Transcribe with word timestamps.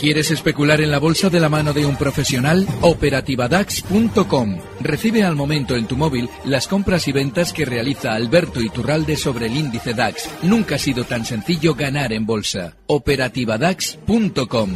¿Quieres 0.00 0.30
especular 0.30 0.80
en 0.80 0.90
la 0.90 0.98
bolsa 0.98 1.28
de 1.28 1.40
la 1.40 1.50
mano 1.50 1.74
de 1.74 1.84
un 1.84 1.94
profesional? 1.94 2.66
Operativadax.com. 2.80 4.58
Recibe 4.80 5.24
al 5.24 5.36
momento 5.36 5.76
en 5.76 5.86
tu 5.86 5.98
móvil 5.98 6.30
las 6.46 6.68
compras 6.68 7.06
y 7.06 7.12
ventas 7.12 7.52
que 7.52 7.66
realiza 7.66 8.14
Alberto 8.14 8.62
Iturralde 8.62 9.18
sobre 9.18 9.48
el 9.48 9.58
índice 9.58 9.92
DAX. 9.92 10.30
Nunca 10.42 10.76
ha 10.76 10.78
sido 10.78 11.04
tan 11.04 11.26
sencillo 11.26 11.74
ganar 11.74 12.14
en 12.14 12.24
bolsa. 12.24 12.78
Operativadax.com. 12.86 14.70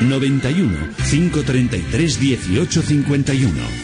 91 0.00 0.76
533 1.08 2.20
1851. 2.20 3.83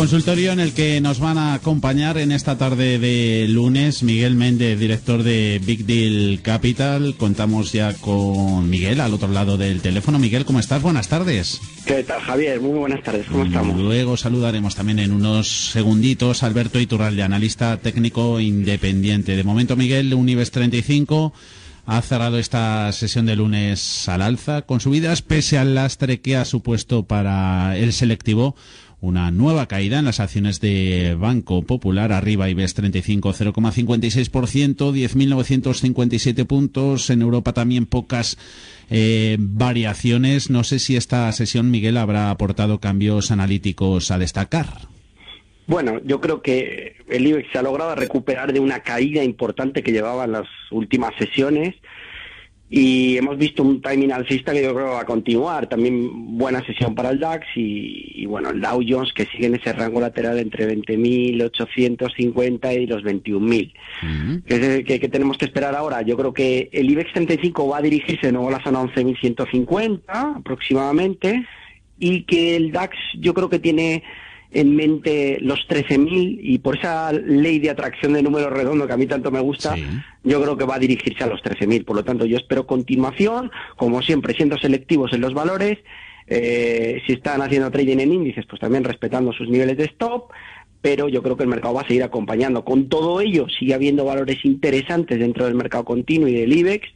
Consultorio 0.00 0.52
en 0.52 0.60
el 0.60 0.72
que 0.72 0.98
nos 1.02 1.20
van 1.20 1.36
a 1.36 1.52
acompañar 1.52 2.16
en 2.16 2.32
esta 2.32 2.56
tarde 2.56 2.98
de 2.98 3.46
lunes 3.46 4.02
Miguel 4.02 4.34
Méndez, 4.34 4.78
director 4.78 5.22
de 5.22 5.60
Big 5.62 5.84
Deal 5.84 6.40
Capital. 6.40 7.16
Contamos 7.18 7.70
ya 7.72 7.92
con 7.92 8.70
Miguel 8.70 9.02
al 9.02 9.12
otro 9.12 9.28
lado 9.28 9.58
del 9.58 9.82
teléfono. 9.82 10.18
Miguel, 10.18 10.46
¿cómo 10.46 10.58
estás? 10.58 10.80
Buenas 10.80 11.08
tardes. 11.08 11.60
¿Qué 11.84 12.02
tal, 12.02 12.18
Javier? 12.22 12.62
Muy 12.62 12.78
buenas 12.78 13.02
tardes. 13.02 13.26
¿Cómo 13.26 13.44
estamos? 13.44 13.78
Luego 13.78 14.16
saludaremos 14.16 14.74
también 14.74 15.00
en 15.00 15.12
unos 15.12 15.70
segunditos 15.72 16.42
a 16.42 16.46
Alberto 16.46 16.80
Iturralde, 16.80 17.22
analista 17.22 17.76
técnico 17.76 18.40
independiente. 18.40 19.36
De 19.36 19.44
momento, 19.44 19.76
Miguel, 19.76 20.14
Unives 20.14 20.50
35 20.50 21.34
ha 21.84 22.00
cerrado 22.00 22.38
esta 22.38 22.90
sesión 22.92 23.26
de 23.26 23.36
lunes 23.36 24.08
al 24.08 24.22
alza 24.22 24.62
con 24.62 24.80
subidas 24.80 25.22
pese 25.22 25.58
al 25.58 25.74
lastre 25.74 26.20
que 26.20 26.36
ha 26.36 26.44
supuesto 26.44 27.02
para 27.02 27.76
el 27.76 27.92
selectivo 27.92 28.54
una 29.00 29.30
nueva 29.30 29.66
caída 29.66 29.98
en 29.98 30.04
las 30.04 30.20
acciones 30.20 30.60
de 30.60 31.16
Banco 31.18 31.62
Popular, 31.62 32.12
arriba 32.12 32.50
IBEX 32.50 32.74
35, 32.74 33.32
0,56%, 33.32 34.92
10.957 34.92 36.46
puntos. 36.46 37.08
En 37.10 37.22
Europa 37.22 37.52
también 37.52 37.86
pocas 37.86 38.36
eh, 38.90 39.36
variaciones. 39.38 40.50
No 40.50 40.64
sé 40.64 40.78
si 40.78 40.96
esta 40.96 41.30
sesión, 41.32 41.70
Miguel, 41.70 41.96
habrá 41.96 42.30
aportado 42.30 42.78
cambios 42.78 43.30
analíticos 43.30 44.10
a 44.10 44.18
destacar. 44.18 44.66
Bueno, 45.66 46.00
yo 46.04 46.20
creo 46.20 46.42
que 46.42 46.96
el 47.08 47.26
IBEX 47.26 47.52
se 47.52 47.58
ha 47.58 47.62
logrado 47.62 47.94
recuperar 47.94 48.52
de 48.52 48.60
una 48.60 48.80
caída 48.80 49.22
importante 49.22 49.82
que 49.82 49.92
llevaba 49.92 50.24
en 50.24 50.32
las 50.32 50.46
últimas 50.70 51.12
sesiones 51.16 51.74
y 52.72 53.16
hemos 53.16 53.36
visto 53.36 53.64
un 53.64 53.82
timing 53.82 54.12
alcista 54.12 54.52
que 54.52 54.62
yo 54.62 54.72
creo 54.72 54.90
va 54.90 55.00
a 55.00 55.04
continuar. 55.04 55.68
También 55.68 56.38
buena 56.38 56.64
sesión 56.64 56.94
para 56.94 57.10
el 57.10 57.18
DAX 57.18 57.44
y, 57.56 58.24
bueno, 58.26 58.50
el 58.50 58.60
Dow 58.60 58.80
Jones 58.88 59.12
que 59.12 59.26
sigue 59.26 59.46
en 59.46 59.56
ese 59.56 59.72
rango 59.72 60.00
lateral 60.00 60.38
entre 60.38 60.72
20.850 60.76 62.80
y 62.80 62.86
los 62.86 63.02
21.000. 63.02 63.72
¿Qué, 64.46 65.00
qué, 65.00 65.08
tenemos 65.08 65.36
que 65.36 65.46
esperar 65.46 65.74
ahora? 65.74 66.02
Yo 66.02 66.16
creo 66.16 66.32
que 66.32 66.70
el 66.72 66.88
IBEX 66.90 67.12
35 67.12 67.66
va 67.66 67.78
a 67.78 67.82
dirigirse 67.82 68.28
de 68.28 68.32
nuevo 68.32 68.46
a 68.46 68.52
la 68.52 68.62
zona 68.62 68.80
11.150 68.82 70.36
aproximadamente 70.36 71.44
y 71.98 72.22
que 72.22 72.54
el 72.54 72.70
DAX 72.70 72.96
yo 73.18 73.34
creo 73.34 73.48
que 73.48 73.58
tiene 73.58 74.04
en 74.52 74.74
mente 74.74 75.38
los 75.40 75.60
13.000 75.68 76.40
y 76.42 76.58
por 76.58 76.76
esa 76.76 77.12
ley 77.12 77.58
de 77.60 77.70
atracción 77.70 78.14
de 78.14 78.22
números 78.22 78.52
redondos 78.52 78.86
que 78.86 78.92
a 78.92 78.96
mí 78.96 79.06
tanto 79.06 79.30
me 79.30 79.40
gusta, 79.40 79.76
yo 80.24 80.42
creo 80.42 80.56
que 80.56 80.64
va 80.64 80.76
a 80.76 80.78
dirigirse 80.78 81.22
a 81.22 81.28
los 81.28 81.40
13.000. 81.42 81.84
Por 81.84 81.96
lo 81.96 82.04
tanto, 82.04 82.24
yo 82.26 82.36
espero 82.36 82.66
continuación, 82.66 83.50
como 83.76 84.02
siempre, 84.02 84.34
siendo 84.34 84.58
selectivos 84.58 85.12
en 85.12 85.20
los 85.20 85.34
valores. 85.34 85.78
Eh, 86.26 87.02
si 87.06 87.14
están 87.14 87.42
haciendo 87.42 87.70
trading 87.70 87.98
en 87.98 88.12
índices, 88.12 88.46
pues 88.46 88.60
también 88.60 88.84
respetando 88.84 89.32
sus 89.32 89.48
niveles 89.48 89.76
de 89.76 89.84
stop, 89.84 90.30
pero 90.80 91.08
yo 91.08 91.22
creo 91.22 91.36
que 91.36 91.42
el 91.42 91.48
mercado 91.48 91.74
va 91.74 91.82
a 91.82 91.86
seguir 91.86 92.02
acompañando. 92.02 92.64
Con 92.64 92.88
todo 92.88 93.20
ello, 93.20 93.46
sigue 93.48 93.74
habiendo 93.74 94.04
valores 94.04 94.44
interesantes 94.44 95.18
dentro 95.18 95.44
del 95.44 95.54
mercado 95.54 95.84
continuo 95.84 96.28
y 96.28 96.34
del 96.34 96.52
IBEX. 96.52 96.88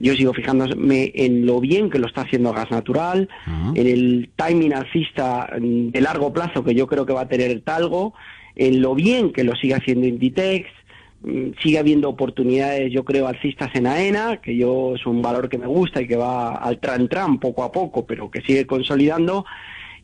Yo 0.00 0.14
sigo 0.14 0.32
fijándome 0.32 1.12
en 1.14 1.44
lo 1.44 1.60
bien 1.60 1.90
que 1.90 1.98
lo 1.98 2.06
está 2.06 2.22
haciendo 2.22 2.52
gas 2.52 2.70
natural, 2.70 3.28
en 3.74 3.86
el 3.86 4.30
timing 4.36 4.72
alcista 4.72 5.50
de 5.60 6.00
largo 6.00 6.32
plazo 6.32 6.62
que 6.62 6.74
yo 6.74 6.86
creo 6.86 7.04
que 7.04 7.12
va 7.12 7.22
a 7.22 7.28
tener 7.28 7.60
Talgo, 7.62 8.14
en 8.54 8.80
lo 8.80 8.94
bien 8.94 9.32
que 9.32 9.44
lo 9.44 9.54
sigue 9.56 9.74
haciendo 9.74 10.06
Inditex, 10.06 10.68
mm, 11.22 11.50
sigue 11.62 11.78
habiendo 11.78 12.08
oportunidades, 12.08 12.92
yo 12.92 13.04
creo, 13.04 13.26
alcistas 13.26 13.74
en 13.74 13.86
AENA, 13.86 14.38
que 14.38 14.56
yo 14.56 14.94
es 14.94 15.06
un 15.06 15.22
valor 15.22 15.48
que 15.48 15.58
me 15.58 15.66
gusta 15.66 16.00
y 16.00 16.06
que 16.06 16.16
va 16.16 16.54
al 16.54 16.78
tran 16.78 17.08
tran 17.08 17.38
poco 17.38 17.62
a 17.64 17.72
poco, 17.72 18.06
pero 18.06 18.30
que 18.30 18.40
sigue 18.42 18.66
consolidando. 18.66 19.44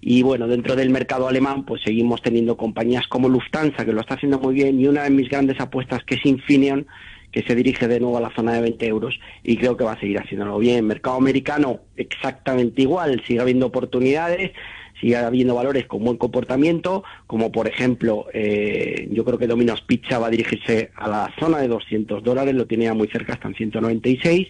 Y 0.00 0.22
bueno, 0.22 0.46
dentro 0.46 0.76
del 0.76 0.90
mercado 0.90 1.26
alemán, 1.26 1.64
pues 1.64 1.82
seguimos 1.82 2.20
teniendo 2.20 2.56
compañías 2.56 3.06
como 3.08 3.28
Lufthansa, 3.28 3.84
que 3.84 3.92
lo 3.92 4.00
está 4.00 4.14
haciendo 4.14 4.38
muy 4.38 4.54
bien, 4.54 4.80
y 4.80 4.86
una 4.86 5.04
de 5.04 5.10
mis 5.10 5.28
grandes 5.28 5.58
apuestas, 5.60 6.04
que 6.04 6.16
es 6.16 6.26
Infineon, 6.26 6.86
que 7.34 7.42
se 7.42 7.56
dirige 7.56 7.88
de 7.88 7.98
nuevo 7.98 8.16
a 8.16 8.20
la 8.20 8.30
zona 8.30 8.52
de 8.52 8.60
20 8.60 8.86
euros 8.86 9.18
y 9.42 9.56
creo 9.56 9.76
que 9.76 9.82
va 9.82 9.94
a 9.94 9.98
seguir 9.98 10.20
haciéndolo 10.20 10.56
bien. 10.56 10.86
Mercado 10.86 11.16
americano 11.16 11.80
exactamente 11.96 12.82
igual, 12.82 13.20
sigue 13.26 13.40
habiendo 13.40 13.66
oportunidades, 13.66 14.52
sigue 15.00 15.16
habiendo 15.16 15.56
valores 15.56 15.86
con 15.86 16.04
buen 16.04 16.16
comportamiento, 16.16 17.02
como 17.26 17.50
por 17.50 17.66
ejemplo, 17.66 18.26
eh, 18.32 19.08
yo 19.10 19.24
creo 19.24 19.36
que 19.36 19.48
Domino's 19.48 19.80
Pizza 19.80 20.20
va 20.20 20.28
a 20.28 20.30
dirigirse 20.30 20.92
a 20.94 21.08
la 21.08 21.34
zona 21.40 21.58
de 21.58 21.66
200 21.66 22.22
dólares, 22.22 22.54
lo 22.54 22.68
tiene 22.68 22.84
ya 22.84 22.94
muy 22.94 23.08
cerca, 23.08 23.32
hasta 23.32 23.48
en 23.48 23.56
196, 23.56 24.46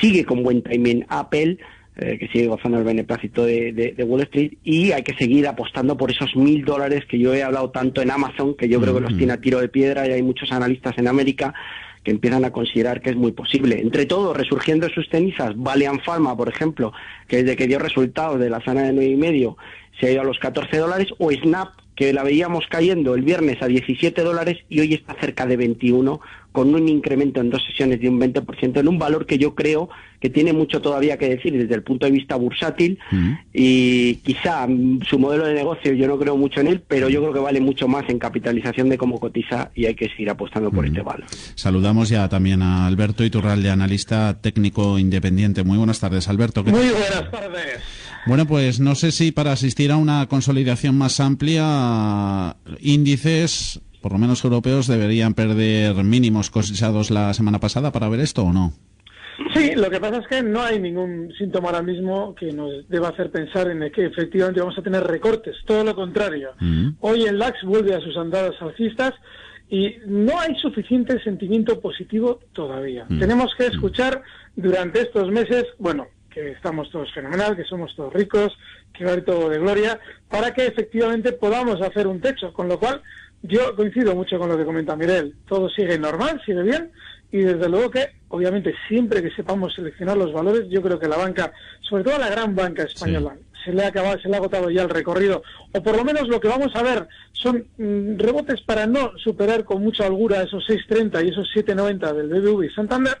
sigue 0.00 0.24
con 0.24 0.44
buen 0.44 0.62
timing 0.62 1.04
Apple, 1.08 1.58
eh, 1.96 2.16
que 2.16 2.28
sigue 2.28 2.46
gozando 2.46 2.78
el 2.78 2.84
beneplácito 2.84 3.44
de, 3.44 3.72
de, 3.72 4.04
Wall 4.04 4.22
Street 4.22 4.52
y 4.62 4.92
hay 4.92 5.02
que 5.02 5.16
seguir 5.16 5.48
apostando 5.48 5.96
por 5.96 6.12
esos 6.12 6.36
mil 6.36 6.64
dólares 6.64 7.04
que 7.06 7.18
yo 7.18 7.34
he 7.34 7.42
hablado 7.42 7.70
tanto 7.70 8.00
en 8.00 8.12
Amazon, 8.12 8.54
que 8.54 8.68
yo 8.68 8.80
creo 8.80 8.94
que 8.94 9.00
los 9.00 9.16
tiene 9.16 9.32
a 9.32 9.40
tiro 9.40 9.58
de 9.58 9.68
piedra 9.68 10.06
y 10.06 10.12
hay 10.12 10.22
muchos 10.22 10.52
analistas 10.52 10.96
en 10.96 11.08
América 11.08 11.52
empiezan 12.10 12.44
a 12.44 12.52
considerar 12.52 13.00
que 13.00 13.10
es 13.10 13.16
muy 13.16 13.32
posible. 13.32 13.80
Entre 13.80 14.06
todo, 14.06 14.34
resurgiendo 14.34 14.88
sus 14.88 15.08
cenizas, 15.08 15.52
Valiant 15.56 16.02
Pharma, 16.04 16.36
por 16.36 16.48
ejemplo, 16.48 16.92
que 17.26 17.38
desde 17.38 17.56
que 17.56 17.66
dio 17.66 17.78
resultados 17.78 18.38
de 18.38 18.50
la 18.50 18.60
zona 18.60 18.82
de 18.82 18.92
nueve 18.92 19.10
y 19.10 19.16
medio 19.16 19.56
se 19.98 20.06
ha 20.06 20.12
ido 20.12 20.22
a 20.22 20.24
los 20.24 20.38
14 20.38 20.76
dólares, 20.78 21.08
o 21.18 21.30
Snap, 21.30 21.68
que 22.00 22.14
la 22.14 22.22
veíamos 22.22 22.64
cayendo 22.66 23.14
el 23.14 23.20
viernes 23.20 23.60
a 23.60 23.66
17 23.66 24.22
dólares 24.22 24.56
y 24.70 24.80
hoy 24.80 24.94
está 24.94 25.14
cerca 25.20 25.44
de 25.44 25.58
21, 25.58 26.18
con 26.50 26.74
un 26.74 26.88
incremento 26.88 27.42
en 27.42 27.50
dos 27.50 27.62
sesiones 27.62 28.00
de 28.00 28.08
un 28.08 28.18
20%, 28.18 28.80
en 28.80 28.88
un 28.88 28.98
valor 28.98 29.26
que 29.26 29.36
yo 29.36 29.54
creo 29.54 29.90
que 30.18 30.30
tiene 30.30 30.54
mucho 30.54 30.80
todavía 30.80 31.18
que 31.18 31.28
decir 31.28 31.52
desde 31.52 31.74
el 31.74 31.82
punto 31.82 32.06
de 32.06 32.12
vista 32.12 32.36
bursátil 32.36 32.98
y 33.52 34.14
quizá 34.16 34.66
su 35.06 35.18
modelo 35.18 35.44
de 35.44 35.52
negocio 35.52 35.92
yo 35.92 36.06
no 36.08 36.18
creo 36.18 36.38
mucho 36.38 36.62
en 36.62 36.68
él, 36.68 36.82
pero 36.88 37.10
yo 37.10 37.20
creo 37.20 37.34
que 37.34 37.40
vale 37.40 37.60
mucho 37.60 37.86
más 37.86 38.08
en 38.08 38.18
capitalización 38.18 38.88
de 38.88 38.96
cómo 38.96 39.20
cotiza 39.20 39.70
y 39.74 39.84
hay 39.84 39.94
que 39.94 40.08
seguir 40.08 40.30
apostando 40.30 40.70
por 40.70 40.86
este 40.86 41.02
valor. 41.02 41.26
Saludamos 41.54 42.08
ya 42.08 42.30
también 42.30 42.62
a 42.62 42.86
Alberto 42.86 43.24
Iturralde, 43.24 43.68
analista 43.68 44.40
técnico 44.40 44.98
independiente. 44.98 45.64
Muy 45.64 45.76
buenas 45.76 46.00
tardes, 46.00 46.28
Alberto. 46.28 46.64
Muy 46.64 46.72
buenas 46.72 47.30
tardes. 47.30 47.80
Bueno, 48.26 48.46
pues 48.46 48.80
no 48.80 48.94
sé 48.94 49.12
si 49.12 49.32
para 49.32 49.52
asistir 49.52 49.90
a 49.92 49.96
una 49.96 50.26
consolidación 50.26 50.96
más 50.96 51.20
amplia, 51.20 52.56
índices 52.80 53.80
por 54.00 54.12
lo 54.12 54.18
menos 54.18 54.44
europeos, 54.44 54.86
deberían 54.86 55.34
perder 55.34 55.94
mínimos 56.04 56.50
cosechados 56.50 57.10
la 57.10 57.34
semana 57.34 57.58
pasada 57.58 57.92
para 57.92 58.08
ver 58.08 58.20
esto 58.20 58.44
o 58.44 58.52
no? 58.52 58.72
Sí, 59.54 59.72
lo 59.74 59.90
que 59.90 60.00
pasa 60.00 60.18
es 60.18 60.26
que 60.26 60.42
no 60.42 60.62
hay 60.62 60.78
ningún 60.78 61.32
síntoma 61.38 61.68
ahora 61.68 61.82
mismo 61.82 62.34
que 62.34 62.52
nos 62.52 62.86
deba 62.88 63.08
hacer 63.08 63.30
pensar 63.30 63.70
en 63.70 63.90
que 63.90 64.06
efectivamente 64.06 64.60
vamos 64.60 64.78
a 64.78 64.82
tener 64.82 65.02
recortes, 65.02 65.56
todo 65.66 65.82
lo 65.82 65.94
contrario. 65.94 66.50
Mm. 66.60 66.90
Hoy 67.00 67.22
el 67.24 67.38
LAX 67.38 67.62
vuelve 67.64 67.94
a 67.94 68.00
sus 68.00 68.16
andadas 68.16 68.54
alcistas 68.60 69.14
y 69.70 69.94
no 70.06 70.38
hay 70.38 70.54
suficiente 70.56 71.22
sentimiento 71.22 71.80
positivo 71.80 72.40
todavía. 72.52 73.06
Mm. 73.08 73.18
Tenemos 73.18 73.54
que 73.56 73.68
mm. 73.68 73.72
escuchar 73.72 74.22
durante 74.56 75.00
estos 75.00 75.30
meses, 75.30 75.64
bueno, 75.78 76.06
que 76.30 76.52
estamos 76.52 76.90
todos 76.90 77.12
fenomenal, 77.12 77.56
que 77.56 77.64
somos 77.64 77.94
todos 77.96 78.12
ricos, 78.12 78.56
que 78.92 79.04
va 79.04 79.10
a 79.10 79.12
haber 79.14 79.24
todo 79.24 79.48
de 79.48 79.58
gloria, 79.58 79.98
para 80.28 80.54
que 80.54 80.66
efectivamente 80.66 81.32
podamos 81.32 81.80
hacer 81.82 82.06
un 82.06 82.20
techo, 82.20 82.52
con 82.52 82.68
lo 82.68 82.78
cual 82.78 83.02
yo 83.42 83.74
coincido 83.74 84.14
mucho 84.14 84.38
con 84.38 84.48
lo 84.48 84.56
que 84.56 84.64
comenta 84.64 84.96
Mirel. 84.96 85.34
Todo 85.46 85.68
sigue 85.68 85.98
normal, 85.98 86.40
sigue 86.44 86.62
bien. 86.62 86.90
Y 87.32 87.38
desde 87.38 87.68
luego 87.68 87.90
que, 87.90 88.08
obviamente, 88.28 88.74
siempre 88.88 89.22
que 89.22 89.30
sepamos 89.30 89.74
seleccionar 89.74 90.16
los 90.16 90.32
valores, 90.32 90.68
yo 90.68 90.82
creo 90.82 90.98
que 90.98 91.08
la 91.08 91.16
banca, 91.16 91.52
sobre 91.80 92.04
todo 92.04 92.18
la 92.18 92.28
gran 92.28 92.54
banca 92.56 92.82
española, 92.82 93.36
se 93.64 93.72
le 93.72 93.84
ha 93.84 93.88
acabado, 93.88 94.18
se 94.20 94.28
le 94.28 94.34
ha 94.34 94.38
agotado 94.38 94.70
ya 94.70 94.82
el 94.82 94.90
recorrido, 94.90 95.42
o 95.72 95.82
por 95.82 95.96
lo 95.96 96.04
menos 96.04 96.28
lo 96.28 96.40
que 96.40 96.48
vamos 96.48 96.74
a 96.74 96.82
ver 96.82 97.06
son 97.32 97.66
mm, 97.78 98.18
rebotes 98.18 98.60
para 98.62 98.86
no 98.86 99.12
superar 99.18 99.64
con 99.64 99.82
mucha 99.82 100.06
holgura 100.06 100.42
esos 100.42 100.66
6.30 100.68 101.24
y 101.24 101.28
esos 101.28 101.48
7.90 101.54 102.12
del 102.14 102.28
BBV 102.28 102.64
y 102.64 102.70
Santander, 102.70 103.16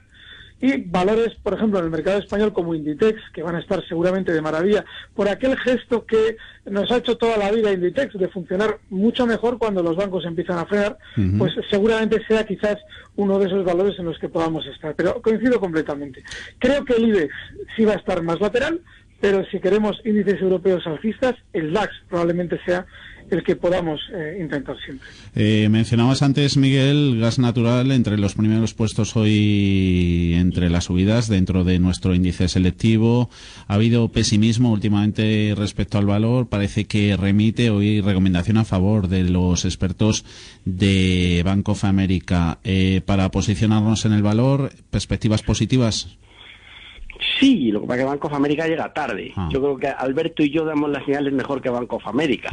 y 0.60 0.82
valores, 0.82 1.34
por 1.42 1.54
ejemplo, 1.54 1.78
en 1.78 1.86
el 1.86 1.90
mercado 1.90 2.18
español 2.18 2.52
como 2.52 2.74
Inditex, 2.74 3.18
que 3.32 3.42
van 3.42 3.56
a 3.56 3.60
estar 3.60 3.82
seguramente 3.88 4.32
de 4.32 4.42
maravilla, 4.42 4.84
por 5.14 5.28
aquel 5.28 5.56
gesto 5.58 6.04
que 6.04 6.36
nos 6.66 6.90
ha 6.90 6.98
hecho 6.98 7.16
toda 7.16 7.38
la 7.38 7.50
vida 7.50 7.72
Inditex 7.72 8.18
de 8.18 8.28
funcionar 8.28 8.78
mucho 8.90 9.26
mejor 9.26 9.58
cuando 9.58 9.82
los 9.82 9.96
bancos 9.96 10.24
empiezan 10.24 10.58
a 10.58 10.66
frenar, 10.66 10.98
pues 11.38 11.54
seguramente 11.70 12.20
sea 12.28 12.44
quizás 12.44 12.76
uno 13.16 13.38
de 13.38 13.46
esos 13.46 13.64
valores 13.64 13.98
en 13.98 14.04
los 14.04 14.18
que 14.18 14.28
podamos 14.28 14.66
estar. 14.66 14.94
Pero 14.94 15.20
coincido 15.22 15.58
completamente. 15.60 16.22
Creo 16.58 16.84
que 16.84 16.94
el 16.94 17.08
IBEX 17.08 17.34
sí 17.76 17.84
va 17.84 17.92
a 17.92 17.96
estar 17.96 18.22
más 18.22 18.40
lateral, 18.40 18.80
pero 19.20 19.44
si 19.46 19.60
queremos 19.60 20.00
índices 20.04 20.40
europeos 20.40 20.86
alcistas, 20.86 21.34
el 21.52 21.72
DAX 21.72 21.92
probablemente 22.08 22.58
sea 22.64 22.86
el 23.30 23.42
que 23.42 23.56
podamos 23.56 24.00
eh, 24.12 24.38
intentar 24.40 24.76
siempre. 24.84 25.08
Eh, 25.34 25.68
mencionabas 25.68 26.22
antes, 26.22 26.56
Miguel, 26.56 27.18
gas 27.20 27.38
natural 27.38 27.92
entre 27.92 28.18
los 28.18 28.34
primeros 28.34 28.74
puestos 28.74 29.16
hoy 29.16 30.34
entre 30.36 30.70
las 30.70 30.84
subidas 30.84 31.28
dentro 31.28 31.64
de 31.64 31.78
nuestro 31.78 32.14
índice 32.14 32.48
selectivo. 32.48 33.30
Ha 33.68 33.74
habido 33.74 34.08
pesimismo 34.08 34.72
últimamente 34.72 35.54
respecto 35.56 35.98
al 35.98 36.06
valor. 36.06 36.48
Parece 36.48 36.84
que 36.84 37.16
remite 37.16 37.70
hoy 37.70 38.00
recomendación 38.00 38.56
a 38.56 38.64
favor 38.64 39.08
de 39.08 39.24
los 39.24 39.64
expertos 39.64 40.24
de 40.64 41.42
Bank 41.44 41.68
of 41.68 41.84
America. 41.84 42.58
Eh, 42.64 43.00
para 43.04 43.30
posicionarnos 43.30 44.04
en 44.04 44.12
el 44.12 44.22
valor, 44.22 44.72
perspectivas 44.90 45.42
positivas. 45.42 46.18
Sí, 47.38 47.70
lo 47.70 47.80
que 47.80 47.86
pasa 47.86 48.00
es 48.00 48.04
que 48.04 48.10
Banco 48.10 48.26
of 48.28 48.34
America 48.34 48.66
llega 48.66 48.92
tarde. 48.92 49.32
Ah. 49.36 49.48
Yo 49.50 49.60
creo 49.60 49.76
que 49.76 49.88
Alberto 49.88 50.42
y 50.42 50.50
yo 50.50 50.64
damos 50.64 50.90
las 50.90 51.04
señales 51.04 51.32
mejor 51.32 51.60
que 51.60 51.70
Banco 51.70 51.96
of 51.96 52.06
America. 52.06 52.48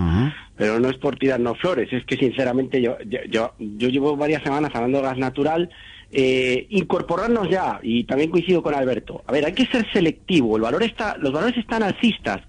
Pero 0.55 0.79
no 0.79 0.89
es 0.89 0.97
por 0.97 1.17
tirarnos 1.17 1.57
flores, 1.59 1.91
es 1.91 2.05
que 2.05 2.17
sinceramente 2.17 2.81
yo, 2.81 2.97
yo, 3.29 3.53
yo, 3.59 3.89
llevo 3.89 4.15
varias 4.15 4.43
semanas 4.43 4.71
hablando 4.73 4.99
de 4.99 5.03
gas 5.03 5.17
natural. 5.17 5.69
Eh, 6.09 6.67
incorporarnos 6.69 7.49
ya, 7.49 7.79
y 7.83 8.05
también 8.05 8.31
coincido 8.31 8.63
con 8.63 8.73
Alberto. 8.73 9.23
A 9.27 9.31
ver, 9.33 9.45
hay 9.45 9.53
que 9.53 9.65
ser 9.65 9.85
selectivo. 9.91 10.55
El 10.55 10.63
valor 10.63 10.83
está, 10.83 11.17
los 11.17 11.33
valores 11.33 11.57
están 11.57 11.83
alcistas, 11.83 12.39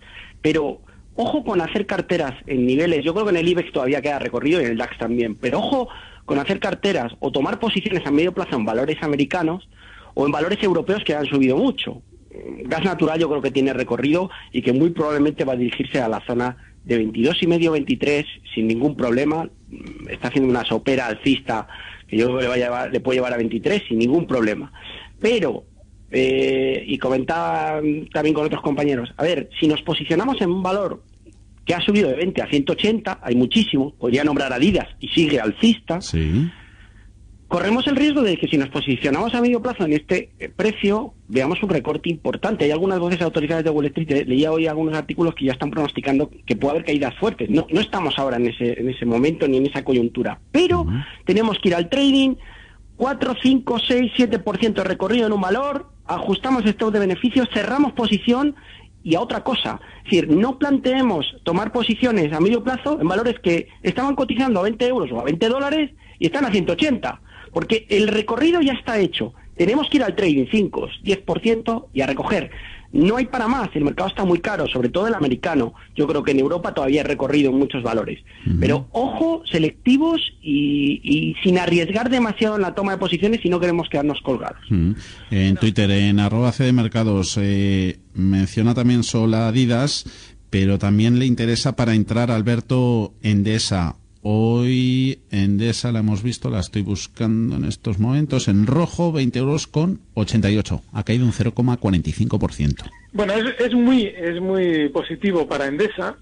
pero 0.40 0.80
ojo 1.16 1.42
con 1.42 1.60
hacer 1.60 1.84
carteras 1.84 2.34
en 2.46 2.64
niveles. 2.64 3.04
Yo 3.04 3.12
creo 3.12 3.24
que 3.24 3.30
en 3.30 3.38
el 3.38 3.48
IBEX 3.48 3.72
todavía 3.72 4.00
queda 4.00 4.20
recorrido 4.20 4.60
y 4.60 4.64
en 4.64 4.70
el 4.70 4.78
DAX 4.78 4.96
también, 4.98 5.34
pero 5.34 5.58
ojo 5.58 5.88
con 6.24 6.38
hacer 6.38 6.60
carteras 6.60 7.12
o 7.18 7.32
tomar 7.32 7.58
posiciones 7.58 8.06
a 8.06 8.12
medio 8.12 8.32
plazo 8.32 8.54
en 8.54 8.64
valores 8.64 9.02
americanos 9.02 9.68
o 10.14 10.26
en 10.26 10.32
valores 10.32 10.62
europeos 10.62 11.02
que 11.04 11.14
han 11.14 11.26
subido 11.26 11.56
mucho 11.56 12.02
gas 12.64 12.84
natural 12.84 13.18
yo 13.18 13.28
creo 13.28 13.42
que 13.42 13.50
tiene 13.50 13.72
recorrido 13.72 14.30
y 14.52 14.62
que 14.62 14.72
muy 14.72 14.90
probablemente 14.90 15.44
va 15.44 15.54
a 15.54 15.56
dirigirse 15.56 16.00
a 16.00 16.08
la 16.08 16.20
zona 16.26 16.56
de 16.84 16.96
22 16.96 17.42
y 17.42 17.46
medio 17.46 17.72
23 17.72 18.24
sin 18.54 18.66
ningún 18.66 18.96
problema. 18.96 19.48
Está 20.08 20.28
haciendo 20.28 20.50
una 20.50 20.64
sopera 20.64 21.06
alcista 21.06 21.68
que 22.06 22.16
yo 22.16 22.40
le, 22.40 22.48
va 22.48 22.54
a 22.54 22.56
llevar, 22.56 22.92
le 22.92 23.00
puede 23.00 23.18
llevar 23.18 23.34
a 23.34 23.36
23 23.36 23.82
sin 23.88 23.98
ningún 23.98 24.26
problema. 24.26 24.72
Pero 25.20 25.64
eh, 26.10 26.84
y 26.86 26.96
comentaba 26.98 27.80
también 28.12 28.34
con 28.34 28.46
otros 28.46 28.62
compañeros 28.62 29.12
a 29.16 29.22
ver 29.22 29.50
si 29.60 29.68
nos 29.68 29.82
posicionamos 29.82 30.40
en 30.40 30.50
un 30.50 30.62
valor 30.62 31.02
que 31.66 31.74
ha 31.74 31.80
subido 31.82 32.08
de 32.08 32.16
20 32.16 32.40
a 32.40 32.48
180 32.48 33.20
hay 33.22 33.34
muchísimo 33.34 33.94
podría 33.94 34.24
nombrar 34.24 34.52
Adidas 34.52 34.88
y 35.00 35.08
sigue 35.08 35.38
alcista. 35.38 36.00
Sí 36.00 36.50
corremos 37.48 37.86
el 37.86 37.96
riesgo 37.96 38.22
de 38.22 38.36
que 38.36 38.46
si 38.46 38.58
nos 38.58 38.68
posicionamos 38.68 39.34
a 39.34 39.40
medio 39.40 39.60
plazo 39.60 39.84
en 39.84 39.94
este 39.94 40.30
eh, 40.38 40.50
precio, 40.54 41.14
veamos 41.28 41.62
un 41.62 41.70
recorte 41.70 42.10
importante. 42.10 42.66
Hay 42.66 42.70
algunas 42.70 42.98
voces 42.98 43.20
autorizadas 43.22 43.64
de 43.64 43.70
Wall 43.70 43.86
Street, 43.86 44.10
eh, 44.10 44.24
leía 44.26 44.52
hoy 44.52 44.66
algunos 44.66 44.94
artículos 44.94 45.34
que 45.34 45.46
ya 45.46 45.52
están 45.52 45.70
pronosticando 45.70 46.30
que 46.46 46.56
puede 46.56 46.72
haber 46.72 46.84
caídas 46.84 47.14
fuertes. 47.16 47.48
No, 47.48 47.66
no 47.70 47.80
estamos 47.80 48.18
ahora 48.18 48.36
en 48.36 48.48
ese, 48.48 48.78
en 48.78 48.90
ese 48.90 49.06
momento 49.06 49.48
ni 49.48 49.56
en 49.56 49.66
esa 49.66 49.82
coyuntura, 49.82 50.38
pero 50.52 50.86
tenemos 51.24 51.58
que 51.58 51.70
ir 51.70 51.74
al 51.74 51.88
trading, 51.88 52.34
4, 52.96 53.34
5, 53.42 53.78
6, 53.78 54.12
7% 54.16 54.74
de 54.74 54.84
recorrido 54.84 55.26
en 55.26 55.32
un 55.32 55.40
valor, 55.40 55.86
ajustamos 56.06 56.66
stock 56.66 56.92
de 56.92 56.98
beneficios, 56.98 57.48
cerramos 57.52 57.92
posición 57.92 58.56
y 59.02 59.14
a 59.14 59.20
otra 59.20 59.42
cosa. 59.42 59.80
Es 60.04 60.04
decir, 60.04 60.28
no 60.28 60.58
planteemos 60.58 61.36
tomar 61.44 61.72
posiciones 61.72 62.32
a 62.32 62.40
medio 62.40 62.62
plazo 62.62 63.00
en 63.00 63.08
valores 63.08 63.38
que 63.40 63.68
estaban 63.82 64.14
cotizando 64.16 64.60
a 64.60 64.64
20 64.64 64.86
euros 64.86 65.10
o 65.12 65.20
a 65.20 65.24
20 65.24 65.48
dólares 65.48 65.92
y 66.18 66.26
están 66.26 66.44
a 66.44 66.50
180 66.50 67.20
porque 67.52 67.86
el 67.88 68.08
recorrido 68.08 68.60
ya 68.60 68.72
está 68.72 68.98
hecho. 68.98 69.34
Tenemos 69.56 69.88
que 69.90 69.98
ir 69.98 70.04
al 70.04 70.14
trading 70.14 70.46
5, 70.50 70.88
10% 71.04 71.86
y 71.92 72.00
a 72.00 72.06
recoger. 72.06 72.50
No 72.90 73.16
hay 73.16 73.26
para 73.26 73.48
más, 73.48 73.68
el 73.74 73.84
mercado 73.84 74.08
está 74.08 74.24
muy 74.24 74.38
caro, 74.38 74.66
sobre 74.66 74.88
todo 74.88 75.06
el 75.06 75.14
americano. 75.14 75.74
Yo 75.94 76.06
creo 76.06 76.22
que 76.22 76.30
en 76.30 76.38
Europa 76.38 76.72
todavía 76.72 77.02
hay 77.02 77.06
recorrido 77.06 77.52
muchos 77.52 77.82
valores. 77.82 78.20
Pero 78.58 78.88
ojo, 78.92 79.42
selectivos 79.50 80.20
y, 80.40 81.34
sin 81.42 81.58
arriesgar 81.58 82.08
demasiado 82.08 82.56
en 82.56 82.62
la 82.62 82.74
toma 82.74 82.92
de 82.92 82.98
posiciones 82.98 83.40
si 83.42 83.50
no 83.50 83.60
queremos 83.60 83.90
quedarnos 83.90 84.22
colgados. 84.22 84.62
En 84.70 85.56
Twitter, 85.56 85.90
en 85.90 86.18
arroba 86.18 86.50
de 86.50 86.72
mercados, 86.72 87.38
eh, 87.38 87.98
menciona 88.14 88.74
también 88.74 89.02
Sola 89.02 89.48
Adidas, 89.48 90.06
pero 90.48 90.78
también 90.78 91.18
le 91.18 91.26
interesa 91.26 91.76
para 91.76 91.94
entrar 91.94 92.30
Alberto 92.30 93.12
Endesa 93.22 93.96
Hoy 94.22 95.20
Endesa 95.30 95.92
la 95.92 96.00
hemos 96.00 96.22
visto, 96.22 96.50
la 96.50 96.60
estoy 96.60 96.82
buscando 96.82 97.56
en 97.56 97.64
estos 97.64 97.98
momentos, 97.98 98.48
en 98.48 98.66
rojo 98.66 99.12
20 99.12 99.38
euros 99.38 99.66
con 99.66 100.00
88. 100.14 100.82
Ha 100.92 101.04
caído 101.04 101.24
un 101.24 101.32
0,45%. 101.32 102.90
Bueno, 103.12 103.32
es, 103.34 103.44
es, 103.60 103.74
muy, 103.74 104.06
es 104.06 104.40
muy 104.40 104.88
positivo 104.88 105.46
para 105.46 105.66
Endesa 105.66 106.16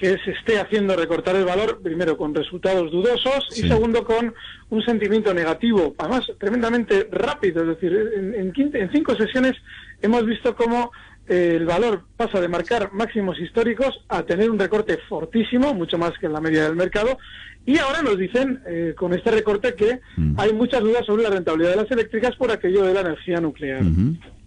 que 0.00 0.16
se 0.24 0.30
esté 0.30 0.58
haciendo 0.58 0.96
recortar 0.96 1.36
el 1.36 1.44
valor, 1.44 1.82
primero 1.82 2.16
con 2.16 2.34
resultados 2.34 2.90
dudosos 2.90 3.48
y 3.58 3.68
segundo 3.68 4.02
con 4.02 4.32
un 4.70 4.82
sentimiento 4.82 5.34
negativo, 5.34 5.94
además 5.98 6.22
tremendamente 6.38 7.06
rápido. 7.12 7.62
Es 7.62 7.68
decir, 7.68 8.10
en, 8.16 8.34
en, 8.34 8.76
en 8.76 8.92
cinco 8.92 9.14
sesiones 9.14 9.56
hemos 10.00 10.24
visto 10.24 10.56
cómo 10.56 10.90
el 11.30 11.64
valor 11.64 12.02
pasa 12.16 12.40
de 12.40 12.48
marcar 12.48 12.92
máximos 12.92 13.38
históricos 13.38 14.04
a 14.08 14.24
tener 14.24 14.50
un 14.50 14.58
recorte 14.58 14.98
fortísimo, 15.08 15.72
mucho 15.74 15.96
más 15.96 16.10
que 16.18 16.26
en 16.26 16.32
la 16.32 16.40
media 16.40 16.64
del 16.64 16.74
mercado, 16.74 17.18
y 17.64 17.78
ahora 17.78 18.02
nos 18.02 18.18
dicen 18.18 18.60
eh, 18.66 18.94
con 18.96 19.14
este 19.14 19.30
recorte 19.30 19.74
que 19.74 20.00
mm. 20.16 20.40
hay 20.40 20.52
muchas 20.52 20.80
dudas 20.80 21.06
sobre 21.06 21.22
la 21.22 21.30
rentabilidad 21.30 21.70
de 21.70 21.76
las 21.76 21.90
eléctricas 21.92 22.34
por 22.34 22.50
aquello 22.50 22.82
de 22.82 22.94
la 22.94 23.02
energía 23.02 23.40
nuclear. 23.40 23.80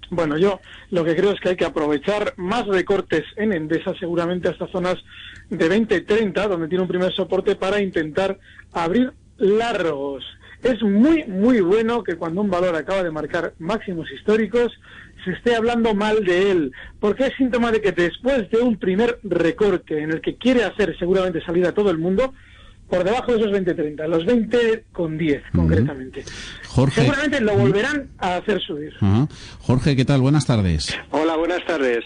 Bueno, 0.10 0.38
yo 0.38 0.60
lo 0.92 1.06
que 1.06 1.16
creo 1.16 1.32
es 1.32 1.40
que 1.40 1.50
hay 1.50 1.56
que 1.56 1.64
aprovechar 1.64 2.34
más 2.36 2.68
recortes 2.68 3.24
en 3.38 3.54
Endesa, 3.54 3.94
seguramente 3.98 4.50
hasta 4.50 4.68
zonas 4.68 4.98
de 5.50 5.70
20-30, 5.70 6.50
donde 6.50 6.68
tiene 6.68 6.82
un 6.82 6.90
primer 6.90 7.14
soporte, 7.14 7.56
para 7.56 7.82
intentar 7.82 8.38
abrir 8.74 9.14
largos. 9.38 10.26
Es 10.62 10.82
muy, 10.82 11.24
muy 11.26 11.62
bueno 11.62 12.04
que 12.04 12.18
cuando 12.18 12.42
un 12.42 12.50
valor 12.50 12.76
acaba 12.76 13.04
de 13.04 13.12
marcar 13.12 13.54
máximos 13.60 14.12
históricos, 14.12 14.72
se 15.24 15.32
esté 15.32 15.56
hablando 15.56 15.94
mal 15.94 16.24
de 16.24 16.52
él, 16.52 16.72
porque 17.00 17.28
es 17.28 17.34
síntoma 17.38 17.72
de 17.72 17.82
que 17.82 17.92
después 17.92 18.50
de 18.50 18.60
un 18.60 18.78
primer 18.78 19.20
recorte 19.24 20.02
en 20.02 20.12
el 20.12 20.22
que 20.22 20.36
quiere 20.36 20.64
hacer 20.64 20.96
seguramente 20.98 21.44
salir 21.44 21.66
a 21.66 21.74
todo 21.74 21.90
el 21.90 21.98
mundo, 21.98 22.34
por 22.90 23.04
debajo 23.04 23.34
de 23.34 23.40
esos 23.40 23.52
20-30, 23.52 24.08
los 24.08 24.26
20 24.26 24.86
con 24.92 25.18
10 25.18 25.44
concretamente. 25.56 26.24
Jorge. 26.68 27.02
Seguramente 27.02 27.42
lo 27.42 27.56
volverán 27.56 28.10
a 28.20 28.36
hacer 28.36 28.62
subir. 28.62 28.94
Jorge, 29.60 29.96
¿qué 29.96 30.06
tal? 30.06 30.22
Buenas 30.22 30.46
tardes. 30.46 30.96
Hola, 31.10 31.36
buenas 31.36 31.66
tardes. 31.66 32.04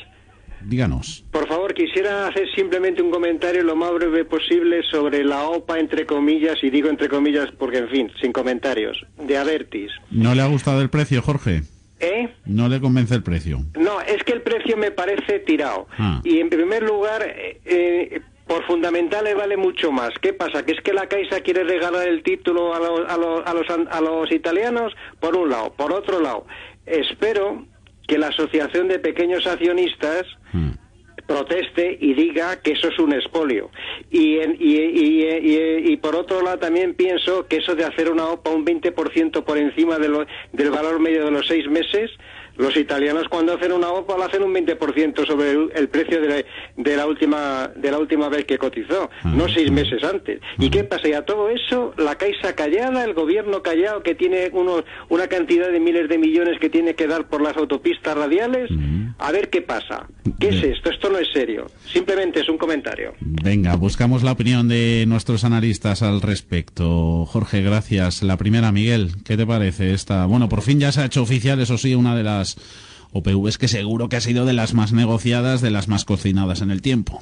Díganos. 0.64 1.24
Por 1.32 1.48
favor, 1.48 1.74
quisiera 1.74 2.28
hacer 2.28 2.48
simplemente 2.56 3.02
un 3.02 3.12
comentario 3.12 3.64
lo 3.64 3.76
más 3.76 3.94
breve 3.94 4.26
posible 4.26 4.82
sobre 4.90 5.24
la 5.24 5.44
OPA, 5.44 5.80
entre 5.80 6.06
comillas, 6.06 6.58
y 6.64 6.70
digo 6.70 6.90
entre 6.90 7.10
comillas 7.10 7.50
porque, 7.58 7.78
en 7.80 7.90
fin, 7.90 8.12
sin 8.20 8.32
comentarios, 8.32 9.06
de 9.18 9.38
Avertis. 9.38 9.92
¿No 10.10 10.36
le 10.36 10.42
ha 10.42 10.48
gustado 10.48 10.82
el 10.82 10.90
precio, 10.90 11.22
Jorge? 11.22 11.62
¿Eh? 12.00 12.30
No 12.46 12.70
le 12.70 12.80
convence 12.80 13.16
el 13.16 13.24
precio. 13.24 13.60
No, 13.76 14.02
es 14.02 14.24
que 14.24 14.34
el 14.34 14.42
precio 14.42 14.78
me 14.78 14.92
parece 14.92 15.40
tirado. 15.40 15.88
Ah. 15.98 16.22
Y 16.24 16.40
en 16.40 16.50
primer 16.50 16.84
lugar, 16.84 17.24
eh, 17.24 17.60
eh, 17.66 18.22
por 18.46 18.64
fundamentales 18.66 19.36
vale 19.36 19.58
mucho 19.58 19.92
más. 19.92 20.12
¿Qué 20.22 20.34
pasa? 20.34 20.64
Que 20.64 20.74
es 20.74 20.82
que 20.82 20.94
la 20.94 21.08
Caixa 21.08 21.42
quiere 21.42 21.64
regalar 21.64 22.08
el 22.08 22.24
título 22.24 22.76
a 22.76 22.80
los, 22.80 23.10
a 23.10 23.18
los, 23.18 23.46
a 23.46 23.54
los, 23.54 23.88
a 23.92 24.02
los 24.02 24.32
italianos, 24.32 24.94
por 25.20 25.36
un 25.36 25.50
lado. 25.50 25.74
Por 25.74 25.92
otro 25.92 26.22
lado, 26.22 26.46
espero 26.86 27.66
que 28.08 28.18
la 28.18 28.28
Asociación 28.28 28.88
de 28.88 29.00
Pequeños 29.00 29.46
Accionistas 29.48 30.26
hmm 30.54 30.87
proteste 31.28 31.98
y 32.00 32.14
diga 32.14 32.62
que 32.62 32.72
eso 32.72 32.88
es 32.88 32.98
un 33.00 33.14
expolio. 33.14 33.70
Y, 34.10 34.38
y, 34.38 35.92
y, 35.92 35.98
por 35.98 36.16
otro 36.16 36.42
lado 36.42 36.58
también 36.60 36.94
pienso 36.94 37.48
que 37.48 37.58
eso 37.58 37.76
de 37.76 37.86
hacer 37.86 38.10
una 38.10 38.26
OPA 38.28 38.52
un 38.52 38.66
20% 38.66 39.44
por 39.44 39.58
encima 39.58 40.00
de 40.00 40.08
del 40.54 40.72
valor 40.72 41.00
medio 41.00 41.26
de 41.26 41.32
los 41.32 41.46
seis 41.48 41.68
meses, 41.70 42.10
los 42.58 42.76
italianos 42.76 43.28
cuando 43.30 43.54
hacen 43.54 43.72
una 43.72 43.90
OPA 43.90 44.18
lo 44.18 44.24
hacen 44.24 44.44
un 44.44 44.54
20% 44.54 45.26
sobre 45.26 45.52
el, 45.52 45.90
precio 45.90 46.20
de 46.20 46.28
la, 46.28 46.36
de 46.76 46.98
la, 46.98 47.06
última 47.06 47.72
de 47.76 47.92
la 47.92 48.00
última 48.00 48.30
vez 48.30 48.46
que 48.46 48.58
cotizó, 48.58 49.10
no 49.24 49.48
seis 49.48 49.72
meses 49.72 50.04
antes. 50.04 50.42
¿Y 50.58 50.70
qué 50.70 50.84
pasa? 50.84 51.08
Y 51.08 51.14
a 51.14 51.24
todo 51.24 51.50
eso, 51.50 51.94
la 51.98 52.16
Caixa 52.16 52.56
callada, 52.56 53.04
el 53.04 53.14
gobierno 53.14 53.62
callado 53.62 54.02
que 54.02 54.16
tiene 54.16 54.50
unos, 54.54 54.84
una 55.10 55.28
cantidad 55.28 55.70
de 55.72 55.80
miles 55.80 56.10
de 56.10 56.18
millones 56.18 56.60
que 56.60 56.70
tiene 56.70 56.96
que 56.96 57.08
dar 57.08 57.28
por 57.28 57.42
las 57.42 57.56
autopistas 57.58 58.18
radiales, 58.18 58.72
a 59.20 59.32
ver 59.32 59.50
qué 59.50 59.62
pasa. 59.62 60.08
¿Qué 60.40 60.50
es 60.50 60.64
esto? 60.64 60.90
Esto 60.90 61.10
no 61.10 61.18
es 61.18 61.28
serio. 61.34 61.68
Simplemente 61.92 62.42
es 62.42 62.50
un 62.50 62.58
comentario. 62.58 63.14
Venga, 63.20 63.76
buscamos 63.76 64.24
la 64.24 64.34
opinión 64.34 64.68
de 64.68 65.06
nuestros 65.08 65.44
analistas 65.44 66.02
al 66.02 66.22
respecto. 66.22 67.26
Jorge, 67.26 67.62
gracias. 67.62 68.24
La 68.24 68.38
primera, 68.38 68.72
Miguel, 68.72 69.12
¿qué 69.24 69.38
te 69.38 69.48
parece 69.48 69.94
esta? 69.94 70.26
Bueno, 70.26 70.50
por 70.50 70.62
fin 70.62 70.80
ya 70.80 70.92
se 70.92 71.02
ha 71.02 71.06
hecho 71.06 71.22
oficial, 71.22 71.60
eso 71.60 71.78
sí, 71.78 71.96
una 71.96 72.16
de 72.16 72.24
las 72.24 72.58
OPVs 73.14 73.58
que 73.58 73.68
seguro 73.68 74.10
que 74.10 74.18
ha 74.18 74.22
sido 74.22 74.46
de 74.46 74.54
las 74.54 74.74
más 74.74 74.94
negociadas, 74.94 75.62
de 75.62 75.72
las 75.72 75.88
más 75.88 76.06
cocinadas 76.06 76.62
en 76.62 76.72
el 76.72 76.82
tiempo. 76.82 77.22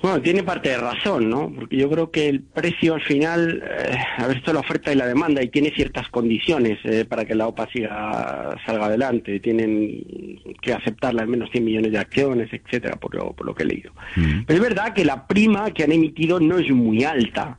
Bueno, 0.00 0.22
tiene 0.22 0.44
parte 0.44 0.68
de 0.68 0.78
razón, 0.78 1.28
¿no? 1.28 1.52
Porque 1.52 1.76
yo 1.76 1.90
creo 1.90 2.10
que 2.12 2.28
el 2.28 2.42
precio 2.42 2.94
al 2.94 3.02
final, 3.02 3.62
eh, 3.64 3.96
a 4.18 4.28
ver, 4.28 4.36
esto 4.36 4.52
es 4.52 4.54
la 4.54 4.60
oferta 4.60 4.92
y 4.92 4.96
la 4.96 5.06
demanda 5.06 5.42
y 5.42 5.48
tiene 5.48 5.70
ciertas 5.70 6.08
condiciones 6.08 6.78
eh, 6.84 7.04
para 7.04 7.24
que 7.24 7.34
la 7.34 7.48
OPA 7.48 7.68
siga, 7.72 8.56
salga 8.64 8.86
adelante. 8.86 9.40
Tienen 9.40 10.38
que 10.62 10.72
aceptarla 10.72 11.22
al 11.22 11.28
menos 11.28 11.50
100 11.50 11.64
millones 11.64 11.90
de 11.90 11.98
acciones, 11.98 12.48
etcétera, 12.52 12.94
por 12.96 13.14
lo, 13.16 13.32
por 13.32 13.44
lo 13.44 13.54
que 13.56 13.64
he 13.64 13.66
leído. 13.66 13.92
Mm. 14.14 14.44
Pero 14.46 14.62
es 14.62 14.68
verdad 14.68 14.94
que 14.94 15.04
la 15.04 15.26
prima 15.26 15.72
que 15.72 15.82
han 15.82 15.92
emitido 15.92 16.38
no 16.38 16.58
es 16.58 16.70
muy 16.70 17.02
alta 17.02 17.58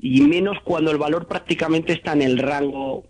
y 0.00 0.20
menos 0.22 0.58
cuando 0.64 0.90
el 0.90 0.98
valor 0.98 1.26
prácticamente 1.28 1.92
está 1.92 2.12
en 2.12 2.22
el 2.22 2.38
rango 2.38 3.04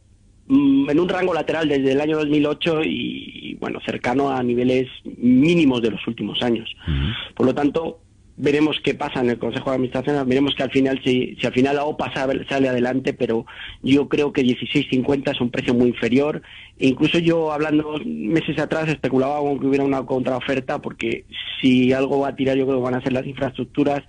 mm, 0.47 0.91
en 0.91 1.00
un 1.00 1.09
rango 1.09 1.35
lateral 1.35 1.69
desde 1.69 1.93
el 1.93 2.00
año 2.00 2.19
2008 2.19 2.83
y, 2.85 3.57
bueno, 3.61 3.81
cercano 3.85 4.31
a 4.31 4.43
niveles 4.45 4.89
mínimos 5.05 5.83
de 5.83 5.91
los 5.91 6.07
últimos 6.07 6.41
años. 6.43 6.73
Mm. 6.87 7.35
Por 7.35 7.47
lo 7.47 7.55
tanto, 7.55 8.00
veremos 8.40 8.80
qué 8.82 8.94
pasa 8.94 9.20
en 9.20 9.30
el 9.30 9.38
Consejo 9.38 9.70
de 9.70 9.76
Administración, 9.76 10.28
veremos 10.28 10.54
que 10.54 10.62
al 10.62 10.70
final, 10.70 11.00
si, 11.04 11.37
si 11.38 11.47
al 11.47 11.52
final 11.52 11.76
la 11.76 11.85
OPA 11.85 12.12
sale, 12.12 12.68
adelante, 12.68 13.12
pero 13.12 13.47
yo 13.82 14.09
creo 14.09 14.32
que 14.32 14.42
16.50 14.42 15.32
es 15.32 15.40
un 15.40 15.50
precio 15.50 15.75
muy 15.75 15.88
inferior. 15.88 16.42
E 16.78 16.88
incluso 16.88 17.18
yo, 17.18 17.52
hablando 17.52 18.00
meses 18.04 18.59
atrás, 18.59 18.88
especulaba 18.88 19.40
con 19.40 19.61
que 19.61 19.66
hubiera 19.66 19.85
una 19.85 20.06
contraoferta, 20.06 20.80
porque 20.80 21.25
si 21.61 21.92
algo 21.92 22.20
va 22.20 22.28
a 22.28 22.37
tirar, 22.37 22.56
yo 22.56 22.66
creo 22.66 22.78
que 22.78 22.85
van 22.85 22.94
a 22.94 23.02
ser 23.02 23.12
las 23.12 23.26
infraestructuras. 23.26 24.02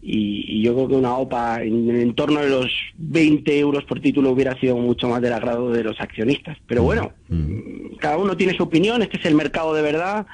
Y, 0.00 0.62
yo 0.62 0.74
creo 0.74 0.88
que 0.88 0.94
una 0.94 1.14
OPA 1.14 1.62
en, 1.62 1.90
en, 1.90 2.14
torno 2.14 2.40
de 2.40 2.48
los 2.48 2.70
20 2.98 3.58
euros 3.58 3.84
por 3.84 4.00
título 4.00 4.30
hubiera 4.30 4.58
sido 4.60 4.76
mucho 4.76 5.08
más 5.08 5.20
del 5.20 5.32
agrado 5.32 5.70
de 5.70 5.84
los 5.84 6.00
accionistas. 6.00 6.56
Pero 6.66 6.82
bueno, 6.82 7.12
mm. 7.28 7.96
cada 7.98 8.16
uno 8.16 8.36
tiene 8.36 8.56
su 8.56 8.62
opinión, 8.62 9.02
este 9.02 9.18
es 9.18 9.26
el 9.26 9.34
mercado 9.34 9.74
de 9.74 9.82
verdad 9.82 10.26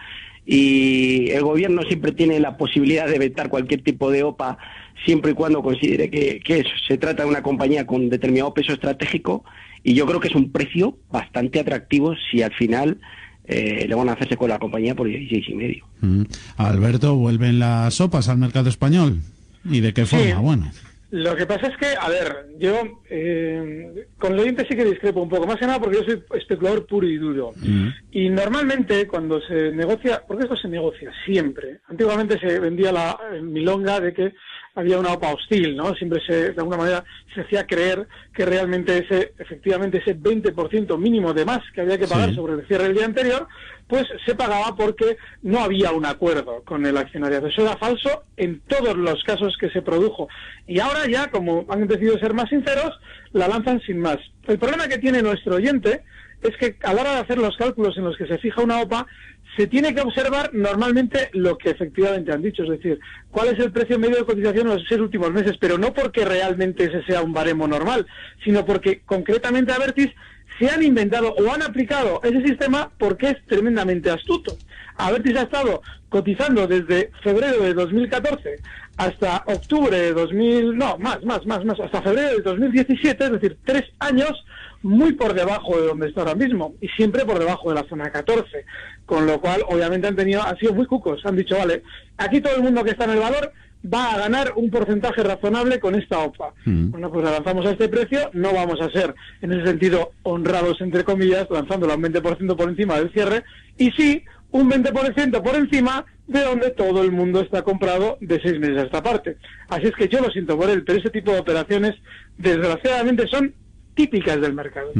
y 0.46 1.30
el 1.30 1.42
gobierno 1.42 1.82
siempre 1.82 2.12
tiene 2.12 2.38
la 2.38 2.56
posibilidad 2.56 3.06
de 3.08 3.18
vetar 3.18 3.48
cualquier 3.48 3.82
tipo 3.82 4.10
de 4.10 4.22
OPA 4.22 4.58
siempre 5.04 5.32
y 5.32 5.34
cuando 5.34 5.62
considere 5.62 6.10
que, 6.10 6.64
se 6.86 6.98
trata 6.98 7.24
de 7.24 7.28
una 7.28 7.42
compañía 7.42 7.86
con 7.86 8.08
determinado 8.08 8.54
peso 8.54 8.72
estratégico 8.72 9.44
y 9.82 9.94
yo 9.94 10.06
creo 10.06 10.20
que 10.20 10.28
es 10.28 10.34
un 10.34 10.50
precio 10.50 10.98
bastante 11.10 11.60
atractivo 11.60 12.14
si 12.30 12.42
al 12.42 12.52
final 12.54 12.98
eh, 13.46 13.86
le 13.88 13.94
van 13.94 14.08
a 14.08 14.12
hacerse 14.12 14.36
con 14.36 14.48
la 14.48 14.58
compañía 14.58 14.94
por 14.94 15.06
16 15.06 15.44
y 15.48 15.54
medio. 15.54 15.86
Mm. 16.00 16.22
Alberto, 16.56 17.16
¿vuelven 17.16 17.58
las 17.58 17.94
sopas 17.94 18.28
al 18.28 18.38
mercado 18.38 18.68
español? 18.68 19.20
¿Y 19.64 19.80
de 19.80 19.92
qué 19.92 20.06
forma? 20.06 20.38
Bueno. 20.40 20.70
Lo 21.14 21.36
que 21.36 21.46
pasa 21.46 21.68
es 21.68 21.76
que, 21.76 21.94
a 21.96 22.08
ver, 22.08 22.46
yo 22.58 22.74
eh, 23.08 24.08
con 24.18 24.32
el 24.32 24.40
oyente 24.40 24.66
sí 24.68 24.74
que 24.74 24.84
discrepo 24.84 25.22
un 25.22 25.28
poco, 25.28 25.46
más 25.46 25.60
que 25.60 25.66
nada 25.66 25.78
porque 25.78 25.98
yo 25.98 26.02
soy 26.02 26.24
especulador 26.36 26.88
puro 26.88 27.06
y 27.06 27.16
duro. 27.18 27.52
Mm. 27.54 27.88
Y 28.10 28.28
normalmente 28.30 29.06
cuando 29.06 29.40
se 29.42 29.70
negocia, 29.70 30.24
porque 30.26 30.42
esto 30.42 30.56
se 30.56 30.66
negocia 30.66 31.12
siempre, 31.24 31.78
antiguamente 31.86 32.36
se 32.40 32.58
vendía 32.58 32.90
la 32.90 33.16
milonga 33.40 34.00
de 34.00 34.12
que 34.12 34.34
había 34.74 34.98
una 34.98 35.12
OPA 35.12 35.34
hostil, 35.34 35.76
¿no? 35.76 35.94
Siempre 35.94 36.20
se, 36.26 36.52
de 36.52 36.60
alguna 36.60 36.76
manera 36.76 37.04
se 37.34 37.42
hacía 37.42 37.66
creer 37.66 38.08
que 38.34 38.44
realmente 38.44 38.98
ese, 38.98 39.32
efectivamente 39.38 39.98
ese 39.98 40.18
20% 40.18 40.98
mínimo 40.98 41.32
de 41.32 41.44
más 41.44 41.60
que 41.72 41.80
había 41.80 41.98
que 41.98 42.08
pagar 42.08 42.34
sobre 42.34 42.54
el 42.54 42.66
cierre 42.66 42.84
del 42.84 42.94
día 42.94 43.04
anterior, 43.04 43.46
pues 43.86 44.04
se 44.26 44.34
pagaba 44.34 44.74
porque 44.76 45.16
no 45.42 45.60
había 45.60 45.92
un 45.92 46.06
acuerdo 46.06 46.62
con 46.64 46.84
el 46.86 46.96
accionariado. 46.96 47.46
Eso 47.46 47.62
era 47.62 47.76
falso 47.76 48.24
en 48.36 48.60
todos 48.66 48.96
los 48.96 49.22
casos 49.24 49.56
que 49.58 49.70
se 49.70 49.82
produjo. 49.82 50.28
Y 50.66 50.80
ahora 50.80 51.06
ya, 51.08 51.30
como 51.30 51.64
han 51.68 51.86
decidido 51.86 52.18
ser 52.18 52.34
más 52.34 52.48
sinceros, 52.48 52.98
la 53.32 53.46
lanzan 53.46 53.80
sin 53.82 54.00
más. 54.00 54.18
El 54.48 54.58
problema 54.58 54.88
que 54.88 54.98
tiene 54.98 55.22
nuestro 55.22 55.56
oyente 55.56 56.02
es 56.42 56.56
que 56.58 56.76
a 56.82 56.92
la 56.92 57.02
hora 57.02 57.14
de 57.14 57.20
hacer 57.20 57.38
los 57.38 57.56
cálculos 57.56 57.96
en 57.96 58.04
los 58.04 58.16
que 58.16 58.26
se 58.26 58.38
fija 58.38 58.62
una 58.62 58.80
OPA, 58.82 59.06
se 59.56 59.66
tiene 59.66 59.94
que 59.94 60.00
observar 60.00 60.50
normalmente 60.52 61.30
lo 61.32 61.56
que 61.56 61.70
efectivamente 61.70 62.32
han 62.32 62.42
dicho, 62.42 62.64
es 62.64 62.70
decir, 62.70 62.98
cuál 63.30 63.48
es 63.48 63.58
el 63.58 63.72
precio 63.72 63.98
medio 63.98 64.16
de 64.16 64.24
cotización 64.24 64.66
en 64.68 64.74
los 64.74 64.84
seis 64.88 65.00
últimos 65.00 65.32
meses, 65.32 65.56
pero 65.60 65.78
no 65.78 65.92
porque 65.92 66.24
realmente 66.24 66.84
ese 66.84 67.04
sea 67.04 67.22
un 67.22 67.32
baremo 67.32 67.68
normal, 67.68 68.06
sino 68.42 68.64
porque 68.64 69.02
concretamente 69.04 69.72
Avertis 69.72 70.10
se 70.58 70.68
han 70.68 70.82
inventado 70.82 71.34
o 71.34 71.52
han 71.52 71.62
aplicado 71.62 72.20
ese 72.22 72.42
sistema 72.42 72.90
porque 72.98 73.30
es 73.30 73.46
tremendamente 73.46 74.10
astuto. 74.10 74.56
Avertis 74.96 75.36
ha 75.36 75.42
estado 75.42 75.82
cotizando 76.08 76.66
desde 76.66 77.10
febrero 77.22 77.62
de 77.64 77.74
2014 77.74 78.60
hasta 78.96 79.42
octubre 79.46 79.96
de 79.96 80.12
2000, 80.12 80.76
no, 80.76 80.96
más, 80.98 81.24
más, 81.24 81.44
más, 81.46 81.64
más, 81.64 81.80
hasta 81.80 82.02
febrero 82.02 82.36
de 82.36 82.42
2017, 82.42 83.24
es 83.24 83.32
decir, 83.32 83.58
tres 83.64 83.82
años 83.98 84.44
muy 84.82 85.14
por 85.14 85.34
debajo 85.34 85.80
de 85.80 85.86
donde 85.88 86.08
está 86.08 86.20
ahora 86.20 86.34
mismo 86.34 86.74
y 86.80 86.88
siempre 86.88 87.24
por 87.24 87.38
debajo 87.38 87.70
de 87.70 87.76
la 87.76 87.88
zona 87.88 88.10
14, 88.10 88.64
con 89.06 89.26
lo 89.26 89.40
cual 89.40 89.62
obviamente 89.68 90.06
han 90.06 90.16
tenido, 90.16 90.42
han 90.42 90.56
sido 90.58 90.74
muy 90.74 90.86
cucos, 90.86 91.24
han 91.24 91.36
dicho, 91.36 91.56
vale, 91.56 91.82
aquí 92.16 92.40
todo 92.40 92.56
el 92.56 92.62
mundo 92.62 92.84
que 92.84 92.90
está 92.90 93.04
en 93.04 93.10
el 93.10 93.20
valor 93.20 93.52
va 93.92 94.14
a 94.14 94.18
ganar 94.18 94.52
un 94.56 94.70
porcentaje 94.70 95.22
razonable 95.22 95.78
con 95.78 95.94
esta 95.94 96.18
OPA. 96.20 96.54
Mm. 96.64 96.90
Bueno, 96.90 97.12
pues 97.12 97.24
lanzamos 97.24 97.66
a 97.66 97.72
este 97.72 97.88
precio, 97.88 98.30
no 98.32 98.52
vamos 98.52 98.80
a 98.80 98.90
ser 98.90 99.14
en 99.42 99.52
ese 99.52 99.66
sentido 99.66 100.12
honrados 100.22 100.80
entre 100.80 101.04
comillas, 101.04 101.46
lanzándolo 101.50 101.92
a 101.92 101.96
un 101.96 102.02
20% 102.02 102.56
por 102.56 102.68
encima 102.68 102.98
del 102.98 103.12
cierre, 103.12 103.44
y 103.76 103.90
sí 103.92 104.24
un 104.50 104.70
20% 104.70 105.42
por 105.42 105.56
encima 105.56 106.06
de 106.26 106.40
donde 106.42 106.70
todo 106.70 107.02
el 107.02 107.12
mundo 107.12 107.40
está 107.40 107.62
comprado 107.62 108.16
de 108.20 108.40
seis 108.40 108.58
meses 108.58 108.78
a 108.78 108.86
esta 108.86 109.02
parte. 109.02 109.36
Así 109.68 109.86
es 109.86 109.92
que 109.92 110.08
yo 110.08 110.20
lo 110.20 110.30
siento 110.30 110.56
por 110.56 110.70
él, 110.70 110.84
pero 110.84 110.98
ese 110.98 111.10
tipo 111.10 111.32
de 111.32 111.40
operaciones 111.40 111.94
desgraciadamente 112.38 113.26
son 113.26 113.52
típicas 113.94 114.40
del 114.40 114.54
mercado. 114.54 114.90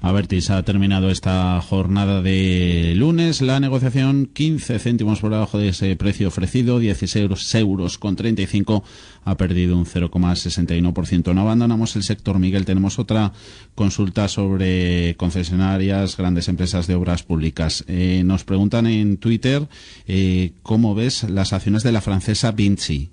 A 0.00 0.12
ver, 0.12 0.26
-huh. 0.26 0.50
ha 0.50 0.62
terminado 0.62 1.10
esta 1.10 1.60
jornada 1.60 2.22
de 2.22 2.94
lunes. 2.96 3.42
La 3.42 3.60
negociación 3.60 4.26
15 4.32 4.78
céntimos 4.78 5.20
por 5.20 5.30
debajo 5.30 5.58
de 5.58 5.68
ese 5.68 5.94
precio 5.96 6.28
ofrecido, 6.28 6.78
16 6.78 7.54
euros, 7.54 7.98
con 7.98 8.16
35, 8.16 8.82
ha 9.24 9.36
perdido 9.36 9.76
un 9.76 9.84
0,61%. 9.84 11.34
No 11.34 11.42
abandonamos 11.42 11.96
el 11.96 12.02
sector, 12.02 12.38
Miguel. 12.38 12.64
Tenemos 12.64 12.98
otra 12.98 13.32
consulta 13.74 14.28
sobre 14.28 15.14
concesionarias, 15.16 16.16
grandes 16.16 16.48
empresas 16.48 16.86
de 16.86 16.94
obras 16.94 17.22
públicas. 17.22 17.84
Eh, 17.88 18.22
nos 18.24 18.44
preguntan 18.44 18.86
en 18.86 19.18
Twitter 19.18 19.68
eh, 20.06 20.52
cómo 20.62 20.94
ves 20.94 21.28
las 21.28 21.52
acciones 21.52 21.82
de 21.82 21.92
la 21.92 22.00
francesa 22.00 22.52
Vinci. 22.52 23.10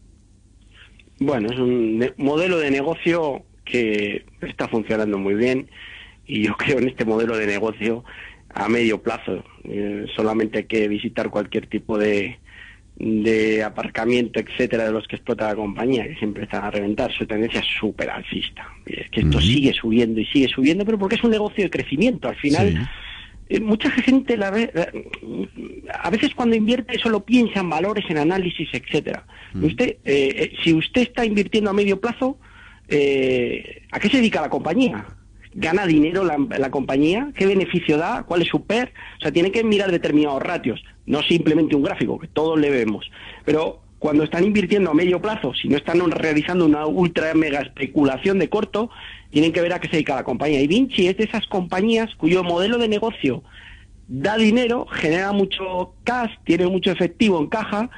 Bueno, 1.19 1.49
es 1.51 1.59
un 1.59 2.01
modelo 2.17 2.57
de 2.59 2.71
negocio 2.71 3.43
que 3.69 4.25
está 4.41 4.67
funcionando 4.67 5.17
muy 5.17 5.35
bien 5.35 5.69
y 6.25 6.43
yo 6.43 6.53
creo 6.57 6.79
en 6.79 6.87
este 6.87 7.05
modelo 7.05 7.37
de 7.37 7.47
negocio 7.47 8.03
a 8.53 8.67
medio 8.67 9.01
plazo. 9.01 9.43
Eh, 9.63 10.05
solamente 10.15 10.59
hay 10.59 10.63
que 10.65 10.87
visitar 10.87 11.29
cualquier 11.29 11.67
tipo 11.67 11.97
de, 11.97 12.39
de 12.99 13.63
aparcamiento, 13.63 14.39
etcétera, 14.39 14.85
de 14.85 14.91
los 14.91 15.07
que 15.07 15.15
explota 15.15 15.47
la 15.47 15.55
compañía, 15.55 16.07
que 16.07 16.15
siempre 16.15 16.43
están 16.43 16.63
a 16.63 16.71
reventar. 16.71 17.11
Su 17.11 17.25
tendencia 17.25 17.59
es 17.59 17.67
súper 17.79 18.09
alcista. 18.09 18.67
Es 18.85 19.09
que 19.09 19.21
esto 19.21 19.39
sigue 19.39 19.73
subiendo 19.73 20.19
y 20.19 20.25
sigue 20.25 20.47
subiendo, 20.47 20.85
pero 20.85 20.97
porque 20.97 21.15
es 21.15 21.23
un 21.23 21.31
negocio 21.31 21.63
de 21.63 21.69
crecimiento. 21.69 22.27
Al 22.27 22.35
final, 22.35 22.89
eh, 23.47 23.59
mucha 23.59 23.89
gente 23.91 24.35
la 24.35 24.51
ve, 24.51 24.71
a 25.93 26.09
veces 26.09 26.33
cuando 26.35 26.55
invierte 26.55 26.99
solo 26.99 27.23
piensa 27.23 27.61
en 27.61 27.69
valores, 27.69 28.05
en 28.09 28.17
análisis, 28.17 28.67
etcétera. 28.73 29.25
Usted, 29.61 29.97
eh, 30.05 30.53
si 30.63 30.73
usted 30.73 31.03
está 31.03 31.23
invirtiendo 31.23 31.69
a 31.69 31.73
medio 31.73 31.99
plazo, 32.01 32.37
eh, 32.89 33.83
¿a 33.91 33.99
qué 33.99 34.09
se 34.09 34.17
dedica 34.17 34.41
la 34.41 34.49
compañía? 34.49 35.05
¿Gana 35.53 35.85
dinero 35.85 36.23
la, 36.23 36.69
compañía? 36.69 37.31
¿Qué 37.35 37.45
beneficio 37.45 37.97
da? 37.97 38.23
¿Cuál 38.23 38.43
es 38.43 38.47
su 38.47 38.65
PER? 38.65 38.93
O 39.17 39.21
sea, 39.21 39.31
tiene 39.31 39.51
que 39.51 39.63
mirar 39.63 39.91
determinados 39.91 40.41
ratios, 40.41 40.83
no 41.05 41.23
simplemente 41.23 41.75
un 41.75 41.83
gráfico, 41.83 42.19
que 42.19 42.27
todos 42.27 42.59
le 42.59 42.69
vemos. 42.69 43.09
Pero 43.45 43.81
cuando 43.97 44.23
están 44.23 44.43
invirtiendo 44.43 44.91
a 44.91 44.93
medio 44.93 45.21
plazo, 45.21 45.53
si 45.53 45.67
no 45.67 45.77
están 45.77 45.99
realizando 46.11 46.65
una 46.65 46.85
ultra 46.85 47.33
mega 47.33 47.61
especulación 47.61 48.39
de 48.39 48.49
corto, 48.49 48.89
tienen 49.31 49.51
que 49.51 49.61
ver 49.61 49.73
a 49.73 49.79
qué 49.79 49.87
se 49.87 49.93
dedica 49.93 50.15
la 50.15 50.23
compañía. 50.23 50.61
Y 50.61 50.67
Vinci 50.67 51.07
es 51.07 51.17
de 51.17 51.25
esas 51.25 51.47
compañías 51.47 52.13
cuyo 52.15 52.43
modelo 52.43 52.77
de 52.77 52.87
negocio 52.87 53.43
da 54.09 54.37
dinero, 54.37 54.87
genera 54.91 55.31
mucho 55.31 55.93
cash, 56.03 56.31
tiene 56.43 56.65
mucho 56.65 56.91
efectivo 56.91 57.39
en 57.39 57.47
caja 57.47 57.89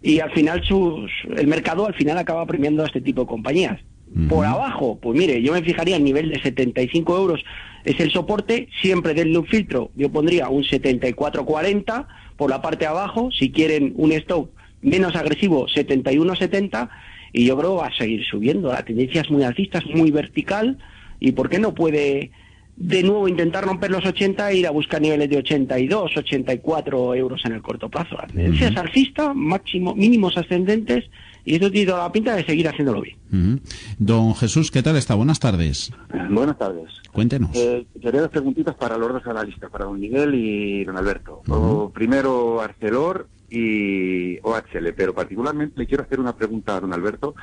y 0.00 0.20
al 0.20 0.30
final 0.30 0.62
sus, 0.64 1.10
el 1.36 1.48
mercado 1.48 1.86
al 1.86 1.94
final 1.94 2.16
acaba 2.18 2.46
premiando 2.46 2.84
a 2.84 2.86
este 2.86 3.00
tipo 3.00 3.22
de 3.22 3.26
compañías. 3.26 3.80
Por 4.28 4.46
abajo, 4.46 4.98
pues 5.00 5.18
mire, 5.18 5.42
yo 5.42 5.52
me 5.52 5.62
fijaría 5.62 5.96
en 5.96 6.04
nivel 6.04 6.30
de 6.30 6.40
75 6.40 7.16
euros. 7.16 7.44
Es 7.84 8.00
el 8.00 8.10
soporte, 8.10 8.68
siempre 8.80 9.12
denle 9.14 9.38
un 9.38 9.46
filtro, 9.46 9.90
yo 9.94 10.10
pondría 10.10 10.48
un 10.48 10.64
74.40 10.64 12.06
por 12.36 12.50
la 12.50 12.62
parte 12.62 12.84
de 12.84 12.86
abajo, 12.86 13.30
si 13.30 13.50
quieren 13.50 13.92
un 13.96 14.12
stop 14.12 14.50
menos 14.80 15.14
agresivo, 15.16 15.66
71.70 15.68 16.88
y 17.32 17.44
yo 17.44 17.58
creo 17.58 17.76
que 17.76 17.82
va 17.82 17.88
a 17.88 17.96
seguir 17.96 18.24
subiendo, 18.24 18.72
la 18.72 18.84
tendencia 18.84 19.20
es 19.20 19.30
muy 19.30 19.42
alcista, 19.42 19.78
es 19.78 19.94
muy 19.94 20.10
vertical. 20.10 20.78
Y 21.20 21.32
¿por 21.32 21.48
qué 21.48 21.58
no 21.58 21.74
puede 21.74 22.30
de 22.76 23.02
nuevo 23.02 23.26
intentar 23.26 23.64
romper 23.64 23.90
los 23.90 24.04
80 24.04 24.50
e 24.50 24.56
ir 24.58 24.66
a 24.66 24.70
buscar 24.70 25.00
niveles 25.00 25.30
de 25.30 25.38
82, 25.38 26.16
84 26.16 27.14
euros 27.14 27.42
en 27.44 27.52
el 27.52 27.62
corto 27.62 27.88
plazo. 27.88 28.16
La 28.16 28.26
tendencia 28.26 28.68
es 28.68 28.76
alcista, 28.76 29.32
máximo, 29.32 29.94
mínimos 29.94 30.36
ascendentes, 30.36 31.04
y 31.46 31.54
esto 31.54 31.70
tiene 31.70 31.92
toda 31.92 32.02
la 32.02 32.12
pinta 32.12 32.34
de 32.34 32.44
seguir 32.44 32.68
haciéndolo 32.68 33.00
bien. 33.00 33.62
Don 33.98 34.34
Jesús, 34.34 34.72
¿qué 34.72 34.82
tal 34.82 34.96
está? 34.96 35.14
Buenas 35.14 35.38
tardes. 35.38 35.92
Buenas 36.28 36.58
tardes. 36.58 36.90
Cuéntenos. 37.12 37.50
Eh, 37.54 37.86
quería 38.02 38.22
dos 38.22 38.30
preguntitas 38.30 38.74
para 38.74 38.98
los 38.98 39.12
dos 39.12 39.26
analistas, 39.26 39.70
para 39.70 39.84
don 39.84 39.98
Miguel 39.98 40.34
y 40.34 40.84
don 40.84 40.96
Alberto. 40.96 41.42
o, 41.48 41.90
primero 41.90 42.60
Arcelor 42.60 43.28
y 43.48 44.38
OHL, 44.40 44.92
pero 44.96 45.14
particularmente 45.14 45.78
le 45.78 45.86
quiero 45.86 46.02
hacer 46.02 46.18
una 46.18 46.36
pregunta 46.36 46.76
a 46.76 46.80
don 46.80 46.92
Alberto 46.92 47.36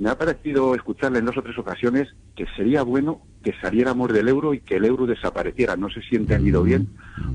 me 0.00 0.08
ha 0.08 0.16
parecido 0.16 0.74
escucharle 0.74 1.18
en 1.18 1.26
dos 1.26 1.36
o 1.36 1.42
tres 1.42 1.58
ocasiones 1.58 2.08
que 2.34 2.46
sería 2.56 2.82
bueno 2.82 3.20
que 3.42 3.52
saliéramos 3.60 4.10
del 4.10 4.28
euro 4.28 4.54
y 4.54 4.60
que 4.60 4.76
el 4.76 4.86
euro 4.86 5.06
desapareciera. 5.06 5.76
No 5.76 5.90
sé 5.90 6.00
si 6.00 6.16
he 6.16 6.18
entendido 6.18 6.62
bien 6.62 6.88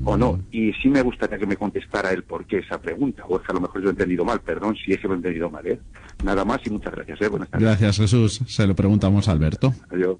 o 0.04 0.16
no. 0.16 0.40
Y 0.50 0.72
sí 0.72 0.88
me 0.88 1.00
gustaría 1.00 1.38
que 1.38 1.46
me 1.46 1.56
contestara 1.56 2.10
el 2.10 2.24
por 2.24 2.44
qué 2.44 2.58
esa 2.58 2.80
pregunta. 2.80 3.24
O 3.28 3.36
es 3.36 3.42
que 3.42 3.52
a 3.52 3.54
lo 3.54 3.60
mejor 3.60 3.82
yo 3.82 3.86
he 3.86 3.92
entendido 3.92 4.24
mal. 4.24 4.40
Perdón 4.40 4.74
si 4.74 4.92
es 4.92 4.98
que 4.98 5.06
lo 5.06 5.14
he 5.14 5.16
entendido 5.16 5.48
mal. 5.48 5.64
¿eh? 5.64 5.78
Nada 6.24 6.44
más 6.44 6.60
y 6.64 6.70
muchas 6.70 6.92
gracias. 6.94 7.20
¿eh? 7.20 7.28
Buenas 7.28 7.48
tardes. 7.50 7.66
Gracias, 7.66 7.96
Jesús. 7.98 8.40
Se 8.46 8.66
lo 8.66 8.74
preguntamos 8.74 9.28
a 9.28 9.32
Alberto. 9.32 9.74
Adiós. 9.90 10.18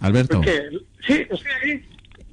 Alberto. 0.00 0.40
Sí, 1.06 1.26
estoy 1.30 1.50
aquí. 1.60 1.84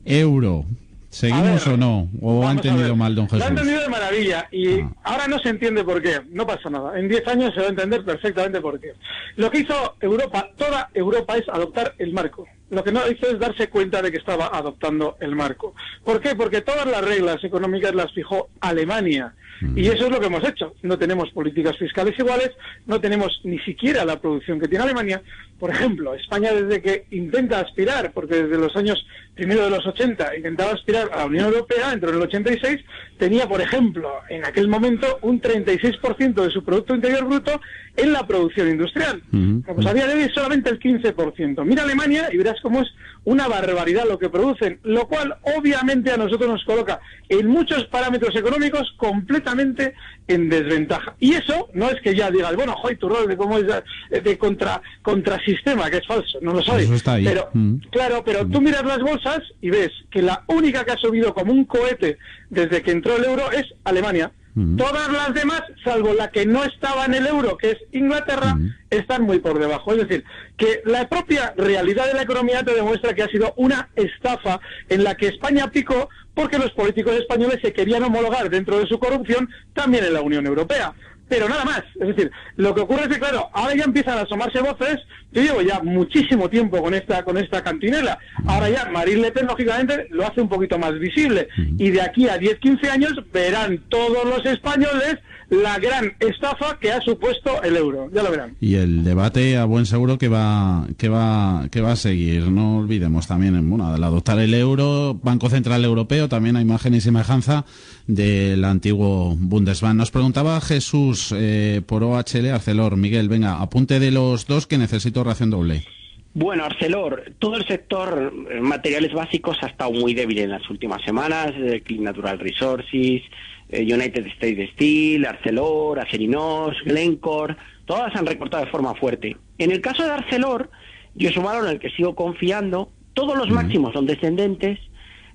Euro. 0.06 0.66
¿Seguimos 1.10 1.68
o 1.68 1.76
no? 1.76 2.10
¿O 2.22 2.48
ha 2.48 2.52
entendido 2.52 2.96
mal, 2.96 3.14
don 3.14 3.26
Jesús? 3.26 3.40
Lo 3.40 3.46
ha 3.46 3.50
entendido 3.50 3.82
de 3.82 3.90
maravilla 3.90 4.48
y 4.50 4.80
ah. 4.80 4.94
ahora 5.04 5.28
no 5.28 5.40
se 5.40 5.50
entiende 5.50 5.84
por 5.84 6.02
qué. 6.02 6.22
No 6.30 6.48
pasa 6.48 6.70
nada. 6.70 6.98
En 6.98 7.10
10 7.10 7.28
años 7.28 7.54
se 7.54 7.60
va 7.60 7.66
a 7.68 7.70
entender 7.70 8.06
perfectamente 8.06 8.62
por 8.62 8.80
qué. 8.80 8.94
Lo 9.36 9.52
que 9.52 9.60
hizo 9.60 9.98
Europa, 10.00 10.50
toda 10.56 10.90
Europa, 10.94 11.38
es 11.38 11.50
adoptar 11.50 11.96
el 11.98 12.14
marco. 12.14 12.48
Lo 12.72 12.84
que 12.84 12.92
no 12.92 13.06
hizo 13.06 13.28
es 13.28 13.38
darse 13.38 13.68
cuenta 13.68 14.02
de 14.02 14.12
que 14.12 14.18
estaba 14.18 14.48
adoptando 14.48 15.18
el 15.20 15.36
marco. 15.36 15.76
¿Por 16.06 16.22
qué? 16.22 16.36
Porque 16.36 16.62
todas 16.62 16.88
las 16.88 17.04
reglas 17.04 17.44
económicas 17.44 17.94
las 17.94 18.14
fijó 18.14 18.50
Alemania. 18.62 19.36
Mm. 19.60 19.78
Y 19.78 19.88
eso 19.88 20.06
es 20.06 20.12
lo 20.12 20.22
que 20.22 20.28
hemos 20.28 20.44
hecho. 20.48 20.74
No 20.82 20.98
tenemos 20.98 21.30
políticas 21.32 21.78
fiscales 21.78 22.18
iguales, 22.18 22.52
no 22.88 23.02
tenemos 23.02 23.42
ni 23.44 23.60
siquiera 23.60 24.06
la 24.06 24.22
producción 24.22 24.58
que 24.58 24.70
tiene 24.70 24.86
Alemania, 24.86 25.22
por 25.62 25.70
ejemplo, 25.70 26.16
España 26.16 26.52
desde 26.52 26.82
que 26.82 27.06
intenta 27.12 27.60
aspirar, 27.60 28.14
porque 28.14 28.44
desde 28.44 28.58
los 28.58 28.76
años 28.76 29.06
primero 29.36 29.64
de 29.64 29.70
los 29.70 29.86
80 29.86 30.36
intentaba 30.36 30.72
aspirar 30.72 31.12
a 31.14 31.20
la 31.20 31.26
Unión 31.28 31.46
Europea, 31.46 31.94
entró 31.94 32.10
en 32.10 32.16
el 32.16 32.24
86, 32.24 32.80
tenía, 33.20 33.48
por 33.48 33.62
ejemplo, 33.62 34.10
en 34.30 34.44
aquel 34.44 34.68
momento 34.68 35.20
un 35.22 35.40
36% 35.40 36.34
de 36.34 36.50
su 36.50 36.64
Producto 36.64 36.96
Interior 36.96 37.26
Bruto 37.26 37.62
en 37.96 38.12
la 38.12 38.26
producción 38.26 38.70
industrial. 38.70 39.22
Pues 39.64 39.86
a 39.86 39.94
día 39.94 40.08
de 40.08 40.16
hoy 40.16 40.32
solamente 40.34 40.72
el 40.72 40.80
15%. 40.80 41.64
Mira 41.64 41.84
Alemania 41.84 42.30
y 42.32 42.38
verás 42.38 42.60
cómo 42.64 42.82
es 42.82 42.88
una 43.24 43.48
barbaridad 43.48 44.06
lo 44.08 44.18
que 44.18 44.30
producen, 44.30 44.80
lo 44.84 45.08
cual 45.08 45.36
obviamente 45.58 46.12
a 46.12 46.18
nosotros 46.18 46.50
nos 46.50 46.66
coloca 46.66 47.00
en 47.30 47.48
muchos 47.48 47.86
parámetros 47.86 48.36
económicos 48.36 48.94
completamente 48.98 49.94
en 50.28 50.50
desventaja. 50.50 51.16
Y 51.20 51.34
eso 51.34 51.70
no 51.74 51.90
es 51.90 52.02
que 52.02 52.16
ya 52.16 52.32
digas, 52.32 52.56
bueno, 52.56 52.76
hoy 52.84 52.96
tu 52.96 53.08
rol 53.08 53.28
de 53.28 53.38
cómo 53.38 53.58
es 53.58 53.66
de 54.10 54.38
contra, 54.38 54.82
contra 55.02 55.44
sistema, 55.46 55.90
que 55.90 55.98
es 55.98 56.08
falso, 56.08 56.40
no 56.42 56.54
lo 56.54 56.62
soy. 56.62 56.88
Pero, 57.24 57.50
mm. 57.54 57.76
claro, 57.92 58.24
pero 58.26 58.48
tú 58.48 58.60
miras 58.60 58.84
las 58.86 59.00
bolsas 59.00 59.42
y 59.62 59.70
ves 59.70 59.92
que 60.10 60.22
la 60.22 60.44
única 60.48 60.84
que 60.84 60.92
ha 60.92 60.98
subido 60.98 61.34
como 61.34 61.52
un 61.52 61.66
cohete 61.66 62.18
desde 62.50 62.82
que 62.82 62.92
entró 62.92 63.18
el 63.18 63.26
euro 63.26 63.52
es 63.52 63.66
Alemania. 63.84 64.32
Todas 64.78 65.10
las 65.12 65.34
demás, 65.34 65.62
salvo 65.84 66.14
la 66.14 66.30
que 66.30 66.46
no 66.46 66.64
estaba 66.64 67.06
en 67.06 67.14
el 67.14 67.26
euro, 67.26 67.58
que 67.58 67.72
es 67.72 67.78
Inglaterra, 67.94 68.58
están 68.90 69.24
muy 69.24 69.40
por 69.40 69.58
debajo. 69.60 69.94
Es 69.94 70.00
decir, 70.00 70.26
que 70.58 70.82
la 70.86 71.08
propia 71.08 71.54
realidad 71.56 72.08
de 72.08 72.16
la 72.16 72.24
economía 72.24 72.64
te 72.64 72.74
demuestra 72.74 73.14
que 73.14 73.24
ha 73.24 73.30
sido 73.30 73.54
una 73.56 73.90
estafa 73.96 74.60
en 74.90 75.04
la 75.06 75.16
que 75.16 75.28
España 75.28 75.72
picó 75.72 76.10
porque 76.34 76.58
los 76.58 76.72
políticos 76.72 77.16
españoles 77.16 77.60
se 77.62 77.74
querían 77.74 78.04
homologar 78.04 78.50
dentro 78.50 78.80
de 78.80 78.88
su 78.88 79.00
corrupción 79.00 79.50
también 79.74 80.06
en 80.06 80.14
la 80.14 80.22
Unión 80.22 80.46
Europea 80.46 80.94
pero 81.32 81.48
nada 81.48 81.64
más. 81.64 81.82
Es 81.98 82.10
decir, 82.10 82.30
lo 82.58 82.76
que 82.76 82.82
ocurre 82.82 83.04
es 83.04 83.08
que, 83.08 83.20
claro, 83.20 83.50
ahora 83.54 83.74
ya 83.74 83.86
empiezan 83.86 84.18
a 84.18 84.24
asomarse 84.24 84.60
voces. 84.60 84.98
Yo 85.32 85.42
llevo 85.42 85.62
ya 85.62 85.80
muchísimo 85.82 86.50
tiempo 86.50 86.84
con 86.84 86.94
esta 86.94 87.24
con 87.24 87.38
esta 87.38 87.64
cantinela. 87.64 88.20
Ahora 88.46 88.70
ya 88.70 88.90
Marine 88.92 89.22
Le 89.22 89.32
Pen, 89.32 89.48
lógicamente, 89.48 90.08
lo 90.10 90.28
hace 90.28 90.42
un 90.42 90.50
poquito 90.50 90.78
más 90.78 91.00
visible. 91.00 91.48
Y 91.78 91.90
de 91.92 92.02
aquí 92.02 92.28
a 92.28 92.38
10, 92.38 92.60
15 92.60 92.90
años 92.90 93.14
verán 93.32 93.82
todos 93.88 94.26
los 94.26 94.46
españoles 94.46 95.20
la 95.52 95.78
gran 95.80 96.14
estafa 96.22 96.80
que 96.80 96.92
ha 96.92 97.02
supuesto 97.02 97.62
el 97.62 97.76
euro. 97.76 98.10
Ya 98.14 98.24
lo 98.24 98.32
verán. 98.32 98.56
Y 98.62 98.76
el 98.76 99.04
debate 99.04 99.58
a 99.58 99.66
buen 99.66 99.86
seguro 99.86 100.18
que 100.18 100.30
va 100.30 100.88
que 100.98 101.10
va 101.10 101.68
que 101.70 101.82
va 101.82 101.92
a 101.92 101.96
seguir. 101.98 102.50
No 102.50 102.78
olvidemos 102.78 103.28
también, 103.28 103.70
bueno, 103.70 103.88
al 103.88 104.02
adoptar 104.02 104.40
el 104.40 104.54
euro, 104.54 105.20
Banco 105.22 105.50
Central 105.50 105.84
Europeo, 105.84 106.30
también 106.30 106.56
hay 106.56 106.62
imagen 106.64 106.96
y 106.96 107.02
semejanza 107.02 107.66
del 108.08 108.64
antiguo 108.64 109.36
Bundesbank. 109.38 109.96
Nos 109.96 110.12
preguntaba 110.12 110.62
Jesús 110.62 111.34
eh, 111.36 111.82
por 111.86 112.04
OHL 112.04 112.50
Arcelor. 112.54 112.96
Miguel, 112.96 113.28
venga, 113.28 113.62
apunte 113.62 114.00
de 114.00 114.12
los 114.12 114.48
dos 114.48 114.68
que 114.68 114.78
necesito 114.78 115.24
ración 115.26 115.50
doble. 115.50 115.86
Bueno, 116.34 116.64
Arcelor, 116.64 117.34
todo 117.40 117.58
el 117.58 117.68
sector 117.68 118.34
eh, 118.50 118.62
materiales 118.62 119.12
básicos 119.14 119.58
ha 119.62 119.68
estado 119.68 119.92
muy 119.92 120.14
débil 120.14 120.40
en 120.40 120.52
las 120.52 120.70
últimas 120.70 121.04
semanas, 121.04 121.52
eh, 121.58 121.82
Clean 121.84 122.04
Natural 122.04 122.40
Resources, 122.40 123.22
eh, 123.68 123.82
United 123.82 124.26
States 124.28 124.72
Steel, 124.74 125.26
Arcelor, 125.26 126.00
Acerinos, 126.00 126.78
Glencore, 126.86 127.58
todas 127.86 128.16
han 128.16 128.26
recortado 128.26 128.64
de 128.64 128.72
forma 128.72 128.96
fuerte. 128.96 129.36
En 129.58 129.72
el 129.72 129.82
caso 129.82 130.04
de 130.04 130.12
Arcelor, 130.12 130.70
yo 131.16 131.30
valor 131.42 131.66
en 131.66 131.72
el 131.72 131.80
que 131.80 131.90
sigo 131.90 132.16
confiando, 132.16 132.90
todos 133.14 133.38
los 133.38 133.50
máximos 133.50 133.92
son 133.92 134.06
descendentes, 134.06 134.80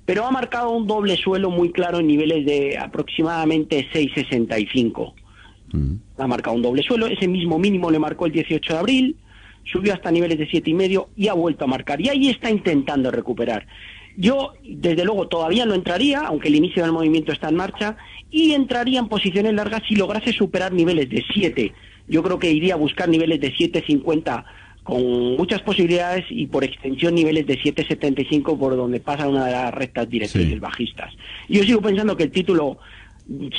pero 0.07 0.25
ha 0.25 0.31
marcado 0.31 0.71
un 0.71 0.87
doble 0.87 1.17
suelo 1.17 1.51
muy 1.51 1.73
claro 1.73 1.99
en 1.99 2.07
niveles 2.07 2.47
de 2.47 2.79
aproximadamente 2.79 3.87
6,65. 3.93 5.13
Ha 6.17 6.27
marcado 6.27 6.57
un 6.57 6.63
doble 6.63 6.83
suelo, 6.83 7.07
ese 7.07 7.29
mismo 7.29 7.59
mínimo 7.59 7.91
le 7.91 7.99
marcó 7.99 8.25
el 8.25 8.33
18 8.33 8.73
de 8.73 8.79
abril, 8.79 9.17
subió 9.71 9.93
hasta 9.95 10.11
niveles 10.11 10.39
de 10.39 10.49
7,5 10.49 11.09
y 11.17 11.29
ha 11.29 11.35
vuelto 11.35 11.65
a 11.65 11.69
marcar. 11.69 12.01
Y 12.01 12.09
ahí 12.09 12.29
está 12.29 12.51
intentando 12.51 13.11
recuperar. 13.11 13.67
Yo, 14.17 14.55
desde 14.65 15.05
luego, 15.05 15.29
todavía 15.29 15.67
no 15.67 15.75
entraría, 15.75 16.21
aunque 16.21 16.49
el 16.49 16.55
inicio 16.55 16.83
del 16.83 16.93
movimiento 16.93 17.33
está 17.33 17.51
en 17.51 17.57
marcha, 17.57 17.97
y 18.31 18.53
entraría 18.53 18.99
en 18.99 19.09
posiciones 19.09 19.53
largas 19.53 19.83
si 19.87 19.95
lograse 19.95 20.33
superar 20.33 20.73
niveles 20.73 21.11
de 21.11 21.23
7. 21.33 21.73
Yo 22.09 22.23
creo 22.23 22.39
que 22.39 22.51
iría 22.51 22.75
a 22.75 22.79
buscar 22.79 23.09
niveles 23.09 23.41
de 23.41 23.53
7.50 23.53 24.45
con 24.83 25.37
muchas 25.37 25.63
posibilidades 25.63 26.25
y 26.31 26.47
por 26.47 26.63
extensión 26.63 27.15
niveles 27.15 27.47
de 27.47 27.59
7.75 27.59 28.57
por 28.57 28.77
donde 28.77 29.01
pasa 29.01 29.29
una 29.29 29.47
de 29.47 29.53
las 29.53 29.75
rectas 29.75 30.09
directrices 30.09 30.61
bajistas. 30.61 31.13
Yo 31.49 31.65
sigo 31.65 31.83
pensando 31.83 32.17
que 32.17 32.23
el 32.23 32.31
título 32.31 32.79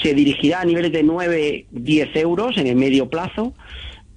se 0.02 0.13
dirigirá 0.13 0.62
a 0.62 0.65
niveles 0.65 0.93
de 0.93 1.04
9, 1.04 1.65
10 1.70 2.15
euros 2.15 2.58
en 2.58 2.67
el 2.67 2.78
medio 2.78 3.10
plazo, 3.10 3.54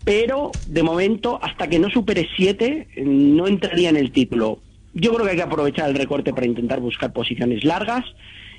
pero 0.05 0.51
de 0.67 0.83
momento, 0.83 1.39
hasta 1.43 1.69
que 1.69 1.79
no 1.79 1.91
supere 1.91 2.27
7, 2.37 2.89
no 3.05 3.47
entraría 3.47 3.91
en 3.91 3.97
el 3.97 4.13
título. 4.13 4.61
Yo 4.95 5.13
creo 5.13 5.25
que 5.25 5.31
hay 5.33 5.37
que 5.37 5.43
aprovechar 5.43 5.89
el 5.89 5.97
recorte 5.97 6.33
para 6.33 6.47
intentar 6.47 6.81
buscar 6.81 7.13
posiciones 7.13 7.65
largas 7.65 8.05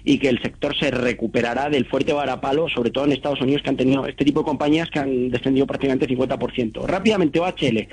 y 0.03 0.17
que 0.17 0.29
el 0.29 0.41
sector 0.41 0.75
se 0.77 0.91
recuperará 0.91 1.69
del 1.69 1.85
fuerte 1.85 2.13
varapalo, 2.13 2.69
sobre 2.69 2.89
todo 2.89 3.05
en 3.05 3.11
Estados 3.11 3.41
Unidos, 3.41 3.61
que 3.61 3.69
han 3.69 3.77
tenido 3.77 4.05
este 4.07 4.25
tipo 4.25 4.41
de 4.41 4.45
compañías 4.45 4.89
que 4.89 4.99
han 4.99 5.29
descendido 5.29 5.67
prácticamente 5.67 6.07
50%. 6.07 6.85
Rápidamente, 6.85 7.39
OHL, 7.39 7.87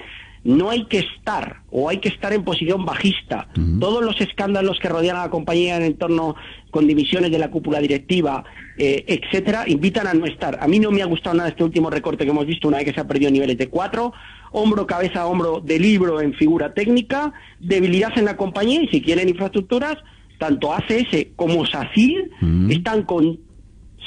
no 0.44 0.70
hay 0.70 0.85
que 0.87 0.98
estar 0.98 1.62
o 1.70 1.88
hay 1.88 1.98
que 1.98 2.09
estar 2.09 2.33
en 2.33 2.44
posición 2.44 2.85
bajista. 2.85 3.48
Todos 3.81 4.05
los 4.05 4.20
escándalos 4.20 4.79
que 4.79 4.88
rodean 4.88 5.16
a 5.16 5.24
la 5.24 5.31
compañía 5.31 5.77
en 5.77 5.83
entorno 5.83 6.37
con 6.70 6.87
divisiones 6.87 7.31
de 7.31 7.38
la 7.38 7.51
cúpula 7.51 7.81
directiva, 7.81 8.44
eh, 8.77 9.05
etcétera, 9.07 9.64
invitan 9.66 10.07
a 10.07 10.14
no 10.14 10.27
estar. 10.27 10.59
A 10.61 10.68
mí 10.68 10.79
no 10.79 10.90
me 10.90 11.03
ha 11.03 11.07
gustado 11.07 11.37
nada 11.37 11.48
este 11.48 11.64
último 11.64 11.90
recorte 11.90 12.24
que 12.24 12.31
hemos 12.31 12.46
visto 12.46 12.68
una 12.68 12.79
vez 12.79 12.87
que 12.87 12.92
se 12.92 13.01
ha 13.01 13.07
perdido 13.07 13.31
niveles 13.31 13.59
de 13.59 13.68
4, 13.68 14.12
hombro, 14.53 14.87
cabeza, 14.87 15.27
hombro 15.27 15.61
de 15.61 15.79
libro 15.79 16.20
en 16.20 16.35
figura 16.35 16.72
técnica, 16.72 17.33
debilidad 17.59 18.16
en 18.16 18.24
la 18.24 18.37
compañía 18.37 18.83
y 18.83 18.88
si 18.88 19.01
quieren 19.01 19.29
infraestructuras, 19.29 19.96
tanto 20.38 20.72
ACS 20.72 21.27
como 21.37 21.66
SACIR 21.66 22.31
están 22.70 23.03
con 23.03 23.40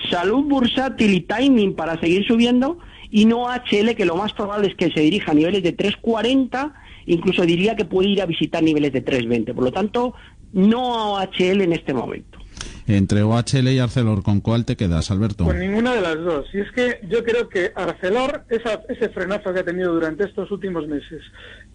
salud 0.09 0.43
bursátil 0.45 1.13
y 1.13 1.21
timing 1.21 1.75
para 1.75 1.99
seguir 1.99 2.25
subiendo 2.25 2.79
y 3.11 3.25
no 3.25 3.47
HL, 3.47 3.93
que 3.95 4.05
lo 4.05 4.15
más 4.15 4.33
probable 4.33 4.69
es 4.69 4.75
que 4.75 4.89
se 4.91 5.01
dirija 5.01 5.31
a 5.31 5.35
niveles 5.35 5.61
de 5.61 5.73
340, 5.73 6.73
incluso 7.05 7.45
diría 7.45 7.75
que 7.75 7.85
puede 7.85 8.09
ir 8.09 8.21
a 8.21 8.25
visitar 8.25 8.63
niveles 8.63 8.93
de 8.93 9.01
320. 9.01 9.53
Por 9.53 9.65
lo 9.65 9.71
tanto, 9.71 10.15
no 10.53 11.17
a 11.17 11.25
HL 11.25 11.61
en 11.61 11.73
este 11.73 11.93
momento. 11.93 12.39
Entre 12.87 13.21
OHL 13.21 13.69
y 13.69 13.79
Arcelor, 13.79 14.23
¿con 14.23 14.41
cuál 14.41 14.65
te 14.65 14.75
quedas, 14.75 15.11
Alberto? 15.11 15.45
Con 15.45 15.59
ninguna 15.59 15.93
de 15.93 16.01
las 16.01 16.15
dos. 16.15 16.47
Y 16.53 16.59
es 16.59 16.71
que 16.71 16.99
yo 17.07 17.23
creo 17.23 17.47
que 17.47 17.71
Arcelor, 17.75 18.45
ese 18.49 19.09
frenazo 19.09 19.53
que 19.53 19.59
ha 19.59 19.63
tenido 19.63 19.93
durante 19.93 20.25
estos 20.25 20.51
últimos 20.51 20.87
meses, 20.87 21.21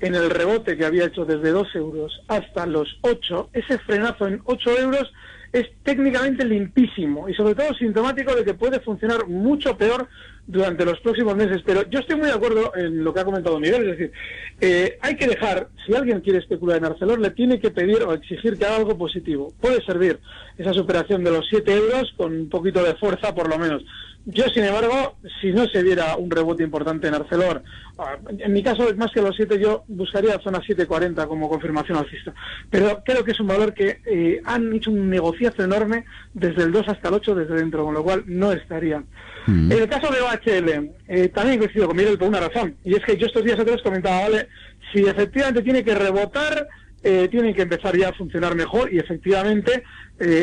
en 0.00 0.14
el 0.14 0.28
rebote 0.30 0.76
que 0.76 0.84
había 0.84 1.06
hecho 1.06 1.24
desde 1.24 1.50
2 1.50 1.68
euros 1.76 2.12
hasta 2.28 2.66
los 2.66 2.98
8, 3.02 3.50
ese 3.52 3.78
frenazo 3.78 4.26
en 4.26 4.40
8 4.44 4.70
euros 4.78 5.12
es 5.52 5.66
técnicamente 5.82 6.44
limpísimo 6.44 7.28
y 7.28 7.34
sobre 7.34 7.54
todo 7.54 7.74
sintomático 7.74 8.34
de 8.34 8.44
que 8.44 8.54
puede 8.54 8.80
funcionar 8.80 9.26
mucho 9.26 9.76
peor 9.76 10.08
durante 10.46 10.84
los 10.84 11.00
próximos 11.00 11.36
meses. 11.36 11.62
Pero 11.64 11.88
yo 11.90 12.00
estoy 12.00 12.16
muy 12.16 12.26
de 12.26 12.34
acuerdo 12.34 12.72
en 12.76 13.02
lo 13.02 13.12
que 13.12 13.20
ha 13.20 13.24
comentado 13.24 13.58
Miguel, 13.58 13.82
es 13.82 13.98
decir, 13.98 14.12
eh, 14.60 14.98
hay 15.00 15.16
que 15.16 15.26
dejar, 15.26 15.68
si 15.86 15.94
alguien 15.94 16.20
quiere 16.20 16.38
especular 16.38 16.78
en 16.78 16.86
Arcelor, 16.86 17.18
le 17.18 17.30
tiene 17.30 17.58
que 17.60 17.70
pedir 17.70 18.02
o 18.02 18.12
exigir 18.12 18.58
que 18.58 18.64
haga 18.64 18.76
algo 18.76 18.96
positivo. 18.96 19.52
Puede 19.60 19.84
servir 19.84 20.18
esa 20.58 20.72
superación 20.72 21.24
de 21.24 21.32
los 21.32 21.46
7 21.48 21.72
euros 21.72 22.12
con 22.16 22.32
un 22.32 22.48
poquito 22.48 22.82
de 22.82 22.94
fuerza 22.94 23.34
por 23.34 23.48
lo 23.48 23.58
menos. 23.58 23.84
Yo, 24.28 24.44
sin 24.48 24.64
embargo, 24.64 25.16
si 25.40 25.52
no 25.52 25.68
se 25.68 25.84
viera 25.84 26.16
un 26.16 26.28
rebote 26.28 26.64
importante 26.64 27.06
en 27.06 27.14
Arcelor, 27.14 27.62
ah, 27.96 28.16
en 28.36 28.52
mi 28.52 28.60
caso, 28.60 28.92
más 28.96 29.12
que 29.12 29.22
los 29.22 29.36
7, 29.36 29.60
yo 29.60 29.84
buscaría 29.86 30.40
zona 30.40 30.58
7.40 30.58 31.28
como 31.28 31.48
confirmación 31.48 31.96
alcista. 31.96 32.34
Pero 32.68 33.04
creo 33.04 33.22
que 33.22 33.30
es 33.30 33.38
un 33.38 33.46
valor 33.46 33.72
que 33.72 34.00
eh, 34.04 34.40
han 34.44 34.72
hecho 34.74 34.90
un 34.90 35.08
negociazo 35.08 35.62
enorme 35.62 36.06
desde 36.34 36.64
el 36.64 36.72
2 36.72 36.88
hasta 36.88 37.08
el 37.08 37.14
8 37.14 37.34
desde 37.36 37.54
dentro, 37.54 37.84
con 37.84 37.94
lo 37.94 38.02
cual 38.02 38.24
no 38.26 38.50
estarían. 38.50 39.06
Mm. 39.46 39.70
En 39.70 39.78
el 39.78 39.88
caso 39.88 40.12
de 40.12 40.20
OHL, 40.20 40.90
eh, 41.06 41.28
también 41.28 41.60
coincido 41.60 41.86
con 41.86 41.96
Miguel 41.96 42.18
por 42.18 42.26
una 42.26 42.40
razón, 42.40 42.74
y 42.82 42.96
es 42.96 43.04
que 43.04 43.16
yo 43.16 43.26
estos 43.26 43.44
días 43.44 43.60
atrás 43.60 43.80
comentaba, 43.80 44.22
vale, 44.22 44.48
si 44.92 45.02
efectivamente 45.02 45.62
tiene 45.62 45.84
que 45.84 45.94
rebotar, 45.94 46.66
eh, 47.04 47.28
tiene 47.30 47.54
que 47.54 47.62
empezar 47.62 47.96
ya 47.96 48.08
a 48.08 48.12
funcionar 48.12 48.56
mejor 48.56 48.92
y 48.92 48.98
efectivamente 48.98 49.84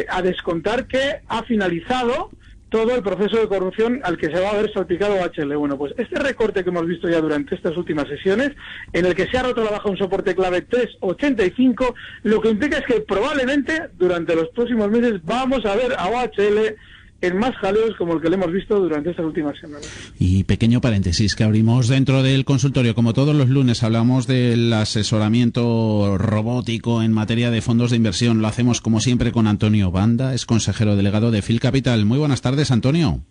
a 0.07 0.21
descontar 0.21 0.85
que 0.85 1.21
ha 1.27 1.41
finalizado 1.43 2.29
todo 2.73 2.95
el 2.95 3.03
proceso 3.03 3.39
de 3.39 3.47
corrupción 3.47 4.01
al 4.03 4.17
que 4.17 4.31
se 4.31 4.39
va 4.39 4.49
a 4.49 4.53
haber 4.53 4.73
salpicado 4.73 5.13
HL. 5.13 5.55
Bueno, 5.57 5.77
pues 5.77 5.93
este 5.95 6.17
recorte 6.17 6.63
que 6.63 6.71
hemos 6.71 6.87
visto 6.87 7.07
ya 7.07 7.21
durante 7.21 7.53
estas 7.53 7.77
últimas 7.77 8.07
sesiones, 8.07 8.49
en 8.93 9.05
el 9.05 9.13
que 9.13 9.27
se 9.27 9.37
ha 9.37 9.43
roto 9.43 9.63
la 9.63 9.69
baja 9.69 9.91
un 9.91 9.97
soporte 9.97 10.33
clave 10.33 10.63
385, 10.63 11.93
lo 12.23 12.41
que 12.41 12.49
implica 12.49 12.79
es 12.79 12.85
que 12.87 13.01
probablemente 13.01 13.89
durante 13.93 14.35
los 14.35 14.49
próximos 14.49 14.89
meses 14.89 15.23
vamos 15.23 15.63
a 15.67 15.75
ver 15.75 15.93
a 15.95 16.07
OHL 16.07 16.75
en 17.23 17.37
más 17.37 17.55
jaleos 17.55 17.95
como 17.97 18.13
el 18.13 18.21
que 18.21 18.29
le 18.29 18.35
hemos 18.35 18.51
visto 18.51 18.77
durante 18.77 19.11
estas 19.11 19.25
últimas 19.25 19.57
semanas. 19.57 19.89
Y 20.19 20.43
pequeño 20.43 20.81
paréntesis 20.81 21.35
que 21.35 21.45
abrimos 21.45 21.87
dentro 21.87 22.21
del 22.21 22.43
consultorio. 22.43 22.95
Como 22.95 23.13
todos 23.13 23.33
los 23.33 23.47
lunes 23.47 23.81
hablamos 23.81 24.27
del 24.27 24.71
asesoramiento 24.73 26.17
robótico 26.17 27.01
en 27.01 27.13
materia 27.13 27.49
de 27.49 27.61
fondos 27.61 27.91
de 27.91 27.97
inversión. 27.97 28.41
Lo 28.41 28.47
hacemos 28.47 28.81
como 28.81 28.99
siempre 28.99 29.31
con 29.31 29.47
Antonio 29.47 29.89
Banda, 29.89 30.33
es 30.33 30.45
consejero 30.45 30.97
delegado 30.97 31.31
de 31.31 31.41
Phil 31.41 31.61
Capital. 31.61 32.05
Muy 32.05 32.19
buenas 32.19 32.41
tardes, 32.41 32.71
Antonio. 32.71 33.21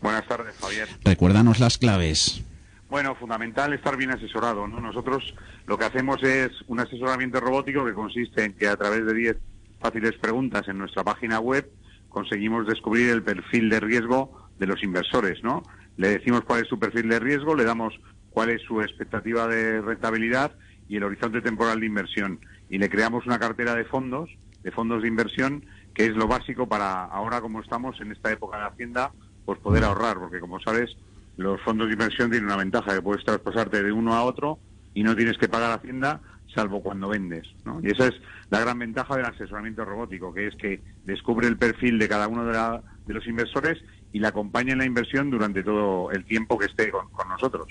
Buenas 0.00 0.26
tardes, 0.26 0.54
Javier. 0.58 0.88
Recuérdanos 1.04 1.60
las 1.60 1.76
claves. 1.76 2.42
Bueno, 2.88 3.14
fundamental 3.14 3.74
estar 3.74 3.96
bien 3.98 4.10
asesorado. 4.10 4.66
¿no? 4.66 4.80
Nosotros 4.80 5.34
lo 5.66 5.76
que 5.76 5.84
hacemos 5.84 6.22
es 6.22 6.50
un 6.66 6.80
asesoramiento 6.80 7.40
robótico 7.40 7.84
que 7.84 7.92
consiste 7.92 8.42
en 8.42 8.54
que 8.54 8.68
a 8.68 8.76
través 8.76 9.04
de 9.04 9.12
10 9.12 9.36
fáciles 9.80 10.12
preguntas 10.18 10.66
en 10.68 10.78
nuestra 10.78 11.04
página 11.04 11.40
web 11.40 11.70
conseguimos 12.14 12.66
descubrir 12.66 13.10
el 13.10 13.24
perfil 13.24 13.68
de 13.68 13.80
riesgo 13.80 14.48
de 14.58 14.68
los 14.68 14.82
inversores, 14.84 15.42
¿no? 15.42 15.64
Le 15.96 16.08
decimos 16.08 16.42
cuál 16.42 16.62
es 16.62 16.68
su 16.68 16.78
perfil 16.78 17.08
de 17.08 17.18
riesgo, 17.18 17.56
le 17.56 17.64
damos 17.64 17.92
cuál 18.30 18.50
es 18.50 18.62
su 18.62 18.80
expectativa 18.80 19.48
de 19.48 19.82
rentabilidad 19.82 20.52
y 20.88 20.96
el 20.96 21.02
horizonte 21.02 21.40
temporal 21.40 21.80
de 21.80 21.86
inversión. 21.86 22.38
Y 22.70 22.78
le 22.78 22.88
creamos 22.88 23.26
una 23.26 23.40
cartera 23.40 23.74
de 23.74 23.84
fondos, 23.84 24.30
de 24.62 24.70
fondos 24.70 25.02
de 25.02 25.08
inversión, 25.08 25.66
que 25.92 26.06
es 26.06 26.14
lo 26.14 26.28
básico 26.28 26.68
para 26.68 27.04
ahora 27.04 27.40
como 27.40 27.60
estamos 27.60 28.00
en 28.00 28.12
esta 28.12 28.30
época 28.30 28.58
de 28.58 28.64
Hacienda, 28.64 29.12
pues 29.44 29.58
poder 29.58 29.82
ahorrar, 29.82 30.18
porque 30.18 30.40
como 30.40 30.60
sabes, 30.60 30.96
los 31.36 31.60
fondos 31.62 31.88
de 31.88 31.94
inversión 31.94 32.30
tienen 32.30 32.46
una 32.46 32.56
ventaja, 32.56 32.94
que 32.94 33.02
puedes 33.02 33.24
traspasarte 33.24 33.82
de 33.82 33.92
uno 33.92 34.14
a 34.14 34.22
otro 34.22 34.58
y 34.94 35.02
no 35.02 35.16
tienes 35.16 35.36
que 35.36 35.48
pagar 35.48 35.72
Hacienda 35.72 36.20
salvo 36.54 36.82
cuando 36.82 37.08
vendes. 37.08 37.46
¿no? 37.64 37.80
Y 37.82 37.90
esa 37.90 38.08
es 38.08 38.14
la 38.50 38.60
gran 38.60 38.78
ventaja 38.78 39.16
del 39.16 39.26
asesoramiento 39.26 39.84
robótico, 39.84 40.32
que 40.32 40.46
es 40.46 40.56
que 40.56 40.80
descubre 41.04 41.48
el 41.48 41.56
perfil 41.56 41.98
de 41.98 42.08
cada 42.08 42.28
uno 42.28 42.44
de, 42.44 43.12
los 43.12 43.26
inversores 43.26 43.78
y 44.12 44.20
le 44.20 44.28
acompaña 44.28 44.72
en 44.72 44.78
la 44.78 44.86
inversión 44.86 45.30
durante 45.30 45.62
todo 45.62 46.10
el 46.10 46.24
tiempo 46.24 46.58
que 46.58 46.66
esté 46.66 46.90
con, 46.90 47.06
nosotros. 47.28 47.66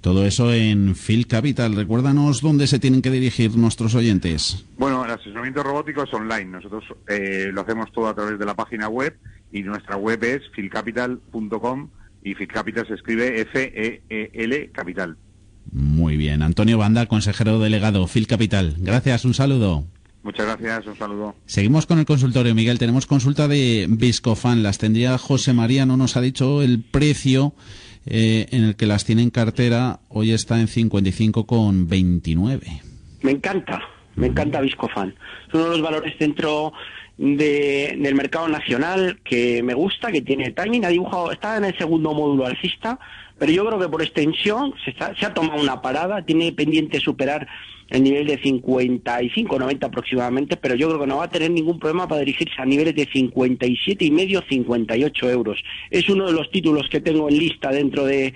Todo 0.00 0.24
eso 0.24 0.52
en 0.52 0.94
Phil 0.94 1.26
Capital. 1.26 1.74
Recuérdanos 1.74 2.40
dónde 2.40 2.66
se 2.66 2.78
tienen 2.78 3.02
que 3.02 3.10
dirigir 3.10 3.56
nuestros 3.56 3.94
oyentes. 3.94 4.64
Bueno, 4.78 5.04
el 5.04 5.10
asesoramiento 5.10 5.62
robótico 5.62 6.04
es 6.04 6.14
online. 6.14 6.46
Nosotros 6.46 6.84
eh, 7.08 7.50
lo 7.52 7.62
hacemos 7.62 7.92
todo 7.92 8.08
a 8.08 8.14
través 8.14 8.38
de 8.38 8.46
la 8.46 8.54
página 8.54 8.88
web 8.88 9.16
y 9.52 9.62
nuestra 9.62 9.96
web 9.96 10.22
es 10.24 10.42
philcapital.com 10.54 11.90
y 12.22 12.34
Phil 12.34 12.48
Capital 12.48 12.86
se 12.86 12.94
escribe 12.94 13.40
F-E-E-L 13.40 14.70
Capital. 14.72 15.16
Antonio 16.42 16.78
Banda, 16.78 17.06
consejero 17.06 17.58
delegado, 17.58 18.06
Phil 18.06 18.26
Capital. 18.26 18.74
Gracias, 18.78 19.24
un 19.24 19.34
saludo. 19.34 19.84
Muchas 20.22 20.46
gracias, 20.46 20.86
un 20.86 20.96
saludo. 20.96 21.34
Seguimos 21.46 21.86
con 21.86 21.98
el 21.98 22.04
consultorio, 22.04 22.54
Miguel. 22.54 22.78
Tenemos 22.78 23.06
consulta 23.06 23.48
de 23.48 23.86
Viscofan. 23.88 24.62
Las 24.62 24.78
tendría 24.78 25.16
José 25.16 25.52
María, 25.52 25.86
no 25.86 25.96
nos 25.96 26.16
ha 26.16 26.20
dicho 26.20 26.62
el 26.62 26.82
precio 26.82 27.54
eh, 28.04 28.46
en 28.50 28.64
el 28.64 28.76
que 28.76 28.86
las 28.86 29.04
tiene 29.04 29.22
en 29.22 29.30
cartera. 29.30 30.00
Hoy 30.08 30.32
está 30.32 30.60
en 30.60 30.66
55,29. 30.66 32.82
Me 33.22 33.30
encanta, 33.30 33.80
me 34.16 34.26
encanta 34.26 34.60
Viscofan. 34.60 35.14
Es 35.48 35.54
uno 35.54 35.64
de 35.64 35.70
los 35.70 35.82
valores 35.82 36.18
dentro 36.18 36.72
del 37.16 38.14
mercado 38.14 38.48
nacional 38.48 39.18
que 39.24 39.62
me 39.62 39.74
gusta, 39.74 40.12
que 40.12 40.22
tiene 40.22 40.50
timing. 40.50 40.84
Ha 40.84 40.88
dibujado, 40.88 41.32
está 41.32 41.56
en 41.56 41.64
el 41.64 41.78
segundo 41.78 42.12
módulo 42.12 42.46
alcista 42.46 42.98
pero 43.38 43.52
yo 43.52 43.66
creo 43.66 43.78
que 43.78 43.88
por 43.88 44.02
extensión 44.02 44.74
se, 44.84 44.92
se 44.92 45.26
ha 45.26 45.34
tomado 45.34 45.60
una 45.60 45.80
parada, 45.80 46.24
tiene 46.24 46.52
pendiente 46.52 47.00
superar 47.00 47.46
el 47.90 48.02
nivel 48.02 48.26
de 48.26 48.38
55, 48.38 49.58
90 49.58 49.86
aproximadamente, 49.86 50.56
pero 50.56 50.74
yo 50.74 50.88
creo 50.88 51.00
que 51.00 51.06
no 51.06 51.18
va 51.18 51.24
a 51.24 51.30
tener 51.30 51.50
ningún 51.50 51.78
problema 51.78 52.06
para 52.06 52.20
dirigirse 52.20 52.60
a 52.60 52.66
niveles 52.66 52.94
de 52.94 53.08
57 53.10 54.04
y 54.04 54.10
medio, 54.10 54.42
58 54.46 55.30
euros. 55.30 55.62
Es 55.90 56.08
uno 56.08 56.26
de 56.26 56.32
los 56.32 56.50
títulos 56.50 56.88
que 56.90 57.00
tengo 57.00 57.28
en 57.28 57.38
lista 57.38 57.70
dentro 57.70 58.04
de, 58.04 58.34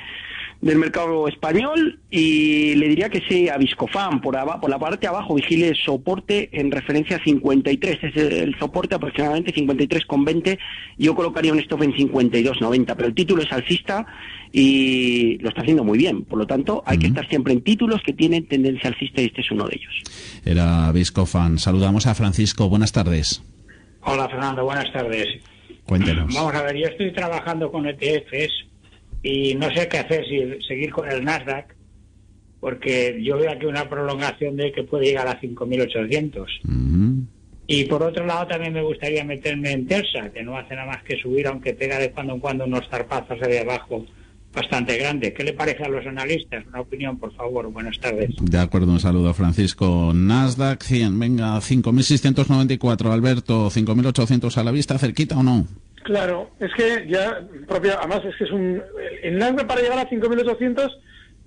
del 0.62 0.78
mercado 0.78 1.26
español 1.26 1.98
y 2.08 2.76
le 2.76 2.88
diría 2.88 3.10
que 3.10 3.20
sí 3.28 3.48
a 3.48 3.58
Viscofan, 3.58 4.20
por, 4.20 4.38
por 4.60 4.70
la 4.70 4.78
parte 4.78 5.00
de 5.00 5.08
abajo 5.08 5.34
vigile 5.34 5.74
soporte 5.74 6.48
en 6.52 6.70
referencia 6.70 7.16
a 7.16 7.24
53, 7.24 7.98
es 8.00 8.16
el, 8.16 8.56
soporte 8.60 8.94
aproximadamente 8.94 9.52
53,20, 9.52 10.58
yo 10.98 11.16
colocaría 11.16 11.52
un 11.52 11.58
stop 11.58 11.82
en 11.82 11.92
52,90, 11.92 12.94
pero 12.94 13.08
el 13.08 13.14
título 13.14 13.42
es 13.42 13.50
alcista 13.50 14.06
y 14.52 15.36
lo 15.38 15.48
está 15.48 15.62
haciendo 15.62 15.82
muy 15.82 15.98
bien, 15.98 16.22
por 16.22 16.38
lo 16.38 16.46
tanto 16.46 16.84
hay 16.86 16.98
que 16.98 17.08
estar 17.08 17.28
siempre 17.28 17.52
en 17.52 17.62
títulos 17.62 18.00
que 18.06 18.12
tienen 18.12 18.46
tendencia 18.46 18.88
alcista 18.88 19.20
y 19.20 19.26
este 19.26 19.40
es 19.40 19.50
uno 19.50 19.66
de 19.66 19.74
ellos. 19.74 20.02
Era 20.44 20.92
Viscofan, 20.92 21.58
saludamos 21.58 22.06
a 22.06 22.14
Francisco, 22.14 22.68
buenas 22.68 22.92
tardes. 22.92 23.42
Hola 24.02 24.28
Fernando, 24.28 24.64
buenas 24.64 24.92
tardes. 24.92 25.26
Cuéntenos. 25.86 26.32
Vamos 26.32 26.54
a 26.54 26.62
ver, 26.62 26.76
yo 26.76 26.86
estoy 26.86 27.12
trabajando 27.12 27.72
con 27.72 27.84
ETFs 27.86 28.71
y 29.22 29.54
no 29.54 29.70
sé 29.74 29.88
qué 29.88 29.98
hacer, 29.98 30.24
si 30.26 30.66
seguir 30.66 30.90
con 30.90 31.10
el 31.10 31.24
Nasdaq, 31.24 31.74
porque 32.60 33.20
yo 33.22 33.38
veo 33.38 33.50
aquí 33.50 33.66
una 33.66 33.88
prolongación 33.88 34.56
de 34.56 34.72
que 34.72 34.84
puede 34.84 35.06
llegar 35.06 35.28
a 35.28 35.40
5.800. 35.40 37.26
Y 37.66 37.84
por 37.84 38.02
otro 38.02 38.26
lado 38.26 38.46
también 38.46 38.72
me 38.72 38.82
gustaría 38.82 39.24
meterme 39.24 39.72
en 39.72 39.86
Tersa, 39.86 40.30
que 40.32 40.42
no 40.42 40.56
hace 40.56 40.74
nada 40.74 40.88
más 40.88 41.02
que 41.04 41.16
subir, 41.16 41.46
aunque 41.46 41.74
pega 41.74 41.98
de 41.98 42.10
cuando 42.10 42.34
en 42.34 42.40
cuando 42.40 42.64
unos 42.64 42.88
zarpazos 42.88 43.40
de 43.40 43.60
abajo 43.60 44.04
bastante 44.52 44.98
grande. 44.98 45.32
¿Qué 45.32 45.44
le 45.44 45.54
parece 45.54 45.84
a 45.84 45.88
los 45.88 46.06
analistas? 46.06 46.64
Una 46.66 46.80
opinión, 46.80 47.18
por 47.18 47.34
favor. 47.34 47.70
Buenas 47.72 47.98
tardes. 47.98 48.30
De 48.40 48.58
acuerdo, 48.58 48.92
un 48.92 49.00
saludo, 49.00 49.32
Francisco. 49.32 50.12
Nasdaq 50.14 50.82
100, 50.82 51.18
venga, 51.18 51.56
5.694. 51.56 53.12
Alberto, 53.12 53.70
5.800 53.70 54.56
a 54.56 54.64
la 54.64 54.70
vista, 54.70 54.98
cerquita 54.98 55.38
o 55.38 55.42
no? 55.42 55.66
Claro, 56.02 56.50
es 56.58 56.72
que 56.74 57.06
ya, 57.08 57.46
propia, 57.68 57.98
además 57.98 58.22
es 58.24 58.36
que 58.36 58.44
es 58.44 58.50
un... 58.50 58.82
El 59.22 59.38
Nasdaq 59.38 59.66
para 59.66 59.82
llegar 59.82 59.98
a 59.98 60.08
5.800, 60.08 60.90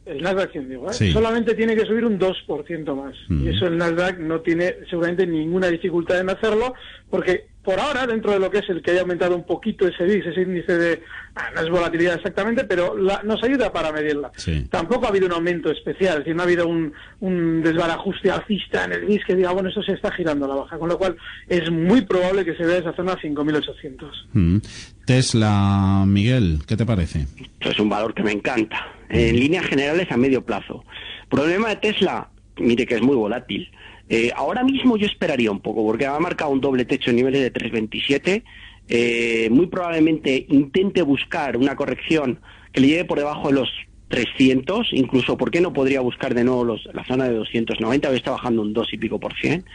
el 0.06 0.22
Nasdaq 0.22 0.52
100 0.52 0.70
digo, 0.70 0.90
¿eh? 0.90 1.12
solamente 1.12 1.56
tiene 1.56 1.76
que 1.76 1.86
subir 1.86 2.06
un 2.06 2.20
2% 2.20 2.96
más. 2.96 3.16
Y 3.30 3.50
eso 3.50 3.68
el 3.68 3.78
Nasdaq 3.78 4.20
no 4.20 4.42
tiene 4.42 4.76
seguramente 4.90 5.28
ninguna 5.28 5.68
dificultad 5.68 6.20
en 6.20 6.30
hacerlo, 6.30 6.74
porque 7.10 7.48
por 7.66 7.80
ahora, 7.80 8.06
dentro 8.06 8.32
de 8.32 8.40
lo 8.40 8.50
que 8.52 8.60
es 8.60 8.70
el 8.70 8.82
que 8.82 8.92
haya 8.92 9.02
aumentado 9.02 9.36
un 9.36 9.44
poquito 9.44 9.88
ese 9.88 10.04
VIX, 10.04 10.28
ese 10.28 10.42
índice 10.42 10.78
de, 10.78 11.04
ah, 11.36 11.50
no 11.56 11.62
es 11.62 11.70
volatilidad 11.70 12.16
exactamente, 12.16 12.64
pero 12.64 12.96
nos 12.96 13.44
ayuda 13.44 13.74
para 13.74 13.92
medirla. 13.92 14.32
Tampoco 14.70 15.06
ha 15.06 15.10
habido 15.10 15.26
un 15.26 15.34
aumento 15.34 15.72
especial, 15.72 16.14
es 16.14 16.20
decir, 16.20 16.36
no 16.36 16.44
ha 16.44 16.46
habido 16.46 16.68
un, 16.68 16.94
un 17.20 17.64
desbarajuste 17.64 18.30
alcista 18.30 18.86
en 18.86 18.94
el 18.94 19.06
VIX 19.06 19.26
que 19.26 19.36
diga, 19.36 19.52
bueno, 19.52 19.70
eso 19.70 19.82
se 19.82 19.94
está 19.94 20.12
girando 20.12 20.46
a 20.46 20.50
la 20.50 20.56
baja, 20.56 20.78
con 20.78 20.90
lo 20.90 20.98
cual 20.98 21.18
es 21.48 21.70
muy 21.72 22.02
probable 22.02 22.46
que 22.46 22.56
se 22.56 22.66
vea 22.66 22.78
esa 22.78 22.96
zona 22.96 23.14
a 23.14 23.18
5.800. 23.18 24.12
Mm. 24.34 24.58
Tesla, 25.06 26.04
Miguel, 26.08 26.60
¿qué 26.68 26.78
te 26.78 26.86
parece? 26.86 27.28
Esto 27.38 27.70
es 27.72 27.80
un 27.80 27.90
valor 27.90 28.14
que 28.14 28.24
me 28.24 28.32
encanta. 28.32 28.88
En 29.10 29.36
líneas 29.36 29.66
generales 29.66 30.12
a 30.12 30.18
medio 30.18 30.44
plazo. 30.44 30.84
Problema 31.30 31.70
de 31.70 31.76
Tesla, 31.78 32.30
mire 32.58 32.86
que 32.86 32.96
es 32.96 33.02
muy 33.02 33.16
volátil. 33.16 33.70
Eh, 34.10 34.32
ahora 34.36 34.64
mismo 34.64 34.98
yo 34.98 35.08
esperaría 35.08 35.52
un 35.52 35.60
poco, 35.62 35.84
porque 35.86 36.06
ha 36.06 36.20
marcado 36.20 36.52
un 36.52 36.62
doble 36.62 36.86
techo 36.86 37.10
en 37.10 37.16
niveles 37.18 37.42
de 37.42 37.52
327. 37.52 38.44
Eh, 38.88 39.48
muy 39.52 39.66
probablemente 39.68 40.46
intente 40.50 41.02
buscar 41.02 41.58
una 41.58 41.76
corrección 41.76 42.40
que 42.72 42.82
le 42.82 42.88
lleve 42.88 43.06
por 43.06 43.18
debajo 43.18 43.48
de 43.48 43.56
los 43.56 43.70
300, 44.10 44.90
incluso, 44.94 45.36
¿por 45.38 45.50
qué 45.50 45.60
no 45.60 45.74
podría 45.74 46.02
buscar 46.02 46.36
de 46.36 46.44
nuevo 46.44 46.64
los, 46.64 46.88
la 46.94 47.04
zona 47.06 47.26
de 47.28 47.34
290? 47.34 48.10
Hoy 48.10 48.16
está 48.18 48.32
bajando 48.32 48.62
un 48.62 48.74
2 48.74 48.94
y 48.94 48.98
pico 48.98 49.20
por 49.20 49.34
cien. 49.36 49.66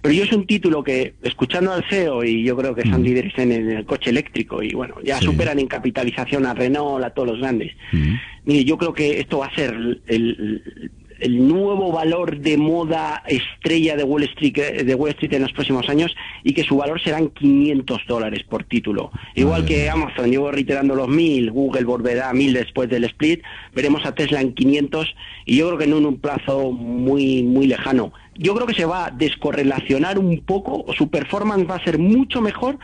Pero 0.00 0.14
yo 0.14 0.24
es 0.24 0.32
un 0.32 0.46
título 0.46 0.82
que, 0.84 1.14
escuchando 1.22 1.72
al 1.72 1.84
CEO, 1.88 2.24
y 2.24 2.44
yo 2.44 2.56
creo 2.56 2.74
que 2.74 2.82
son 2.82 3.02
Mm. 3.02 3.04
líderes 3.04 3.38
en 3.38 3.52
el 3.52 3.84
coche 3.84 4.10
eléctrico, 4.10 4.62
y 4.62 4.72
bueno, 4.74 4.94
ya 5.04 5.18
Sí. 5.18 5.26
superan 5.26 5.58
en 5.58 5.66
capitalización 5.66 6.46
a 6.46 6.54
Renault, 6.54 7.04
a 7.04 7.10
todos 7.10 7.30
los 7.30 7.38
grandes. 7.40 7.72
Mm. 7.92 8.14
Mire, 8.44 8.64
yo 8.64 8.78
creo 8.78 8.92
que 8.92 9.18
esto 9.20 9.38
va 9.38 9.46
a 9.46 9.54
ser 9.54 9.70
el, 9.74 10.02
el- 10.06 10.90
el 11.22 11.46
nuevo 11.46 11.92
valor 11.92 12.38
de 12.38 12.56
moda 12.56 13.22
estrella 13.26 13.96
de 13.96 14.02
Wall 14.02 14.24
Street 14.24 14.84
de 14.84 14.94
Wall 14.94 15.10
Street 15.10 15.32
en 15.34 15.42
los 15.42 15.52
próximos 15.52 15.88
años 15.88 16.14
y 16.42 16.52
que 16.52 16.64
su 16.64 16.76
valor 16.76 17.00
serán 17.00 17.28
500 17.28 18.02
dólares 18.08 18.42
por 18.42 18.64
título. 18.64 19.10
Igual 19.34 19.64
que. 19.64 19.92
Amazon 19.92 20.30
llevo 20.30 20.50
reiterando 20.50 20.94
los 20.94 21.08
1000, 21.08 21.50
Google 21.50 21.84
volverá 21.84 22.30
a 22.30 22.32
1000 22.32 22.54
después 22.54 22.88
del 22.88 23.04
split, 23.04 23.42
veremos 23.74 24.04
a 24.06 24.14
Tesla 24.14 24.40
en 24.40 24.54
500 24.54 25.14
y 25.44 25.56
yo 25.56 25.66
creo 25.68 25.78
que 25.78 25.86
no 25.86 25.98
en 25.98 26.06
un 26.06 26.18
plazo 26.18 26.72
muy 26.72 27.42
muy 27.42 27.66
lejano. 27.66 28.12
Yo 28.34 28.54
creo 28.54 28.66
que 28.66 28.74
se 28.74 28.86
va 28.86 29.06
a 29.06 29.10
descorrelacionar 29.10 30.18
un 30.18 30.40
poco, 30.40 30.86
su 30.96 31.10
performance 31.10 31.68
va 31.68 31.76
a 31.76 31.84
ser 31.84 31.98
mucho 31.98 32.40
mejor 32.40 32.78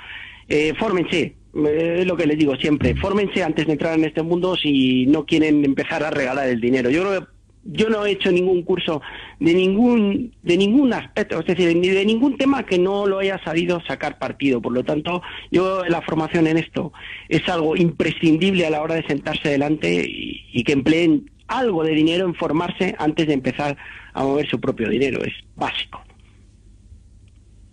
Eh, 0.49 0.73
fórmense, 0.79 1.35
eh, 1.53 1.97
es 1.99 2.05
lo 2.05 2.15
que 2.15 2.25
les 2.25 2.37
digo 2.37 2.55
siempre, 2.55 2.95
fórmense 2.95 3.43
antes 3.43 3.65
de 3.65 3.73
entrar 3.73 3.97
en 3.97 4.05
este 4.05 4.23
mundo 4.23 4.55
si 4.55 5.05
no 5.07 5.25
quieren 5.25 5.65
empezar 5.65 6.03
a 6.03 6.09
regalar 6.09 6.47
el 6.47 6.61
dinero. 6.61 6.89
Yo 6.89 7.01
creo 7.01 7.19
que 7.19 7.27
yo 7.67 7.89
no 7.89 8.05
he 8.05 8.11
hecho 8.11 8.31
ningún 8.31 8.63
curso 8.63 9.01
de 9.39 9.53
ningún 9.53 10.33
de 10.43 10.57
ningún 10.57 10.93
aspecto, 10.93 11.39
es 11.39 11.45
decir, 11.45 11.75
ni 11.75 11.89
de 11.89 12.05
ningún 12.05 12.37
tema 12.37 12.65
que 12.65 12.79
no 12.79 13.05
lo 13.05 13.19
haya 13.19 13.41
sabido 13.43 13.81
sacar 13.85 14.17
partido. 14.17 14.61
Por 14.61 14.73
lo 14.73 14.83
tanto, 14.83 15.21
yo 15.51 15.83
la 15.85 16.01
formación 16.01 16.47
en 16.47 16.57
esto 16.57 16.93
es 17.29 17.47
algo 17.49 17.75
imprescindible 17.75 18.65
a 18.65 18.69
la 18.69 18.81
hora 18.81 18.95
de 18.95 19.07
sentarse 19.07 19.49
delante 19.49 20.05
y, 20.07 20.45
y 20.53 20.63
que 20.63 20.73
empleen 20.73 21.29
algo 21.47 21.83
de 21.83 21.91
dinero 21.91 22.25
en 22.25 22.35
formarse 22.35 22.95
antes 22.99 23.27
de 23.27 23.33
empezar 23.33 23.77
a 24.13 24.23
mover 24.23 24.47
su 24.49 24.59
propio 24.59 24.89
dinero. 24.89 25.23
Es 25.23 25.33
básico. 25.55 26.06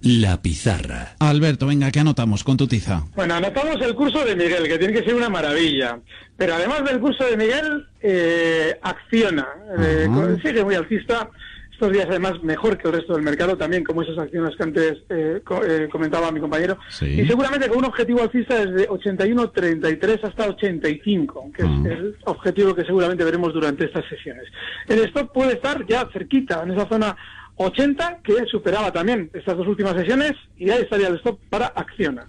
La 0.05 0.43
pizarra. 0.43 1.15
Alberto, 1.19 1.67
venga, 1.67 1.91
¿qué 1.91 2.01
anotamos 2.01 2.45
con 2.45 2.57
tu 2.59 2.67
tiza? 2.67 3.05
Bueno, 3.17 3.35
anotamos 3.35 3.81
el 3.81 3.95
curso 3.95 4.23
de 4.25 4.37
Miguel, 4.37 4.69
que 4.69 4.77
tiene 4.79 4.93
que 4.93 5.03
ser 5.03 5.15
una 5.15 5.31
maravilla. 5.31 5.99
Pero 6.37 6.55
además 6.55 6.85
del 6.85 7.01
curso 7.01 7.25
de 7.25 7.37
Miguel, 7.39 7.87
eh, 8.03 8.79
acciona. 8.83 9.47
Eh, 9.79 10.07
sigue 10.45 10.63
muy 10.63 10.75
alcista. 10.75 11.31
Estos 11.73 11.91
días, 11.91 12.07
además, 12.09 12.35
mejor 12.43 12.77
que 12.79 12.87
el 12.87 12.95
resto 12.95 13.15
del 13.15 13.23
mercado, 13.23 13.57
también 13.57 13.83
como 13.83 14.03
esas 14.03 14.17
acciones 14.19 14.55
que 14.57 14.63
antes 14.63 14.99
eh, 15.09 15.41
co- 15.43 15.65
eh, 15.65 15.89
comentaba 15.91 16.31
mi 16.31 16.39
compañero. 16.39 16.79
Sí. 16.89 17.07
Y 17.23 17.27
seguramente 17.27 17.69
con 17.69 17.79
un 17.79 17.85
objetivo 17.87 18.23
alcista 18.23 18.65
desde 18.65 18.89
81.33 18.89 20.23
hasta 20.23 20.49
85, 20.51 21.51
que 21.57 21.63
Ah. 21.63 21.83
es 21.87 21.91
el 21.93 22.17
objetivo 22.27 22.75
que 22.75 22.85
seguramente 22.85 23.25
veremos 23.25 23.53
durante 23.55 23.87
estas 23.87 24.05
sesiones. 24.09 24.45
El 24.87 25.01
stop 25.01 25.33
puede 25.33 25.55
estar 25.55 25.85
ya 25.87 26.07
cerquita, 26.13 26.63
en 26.63 26.73
esa 26.73 26.87
zona 26.89 27.17
80, 27.57 28.21
que 28.25 28.33
superaba 28.51 28.93
también 28.93 29.31
estas 29.35 29.57
dos 29.57 29.67
últimas 29.67 29.95
sesiones, 29.95 30.33
y 30.59 30.71
ahí 30.71 30.83
estaría 30.83 31.09
el 31.09 31.17
stop 31.17 31.39
para 31.51 31.67
acciona. 31.69 32.27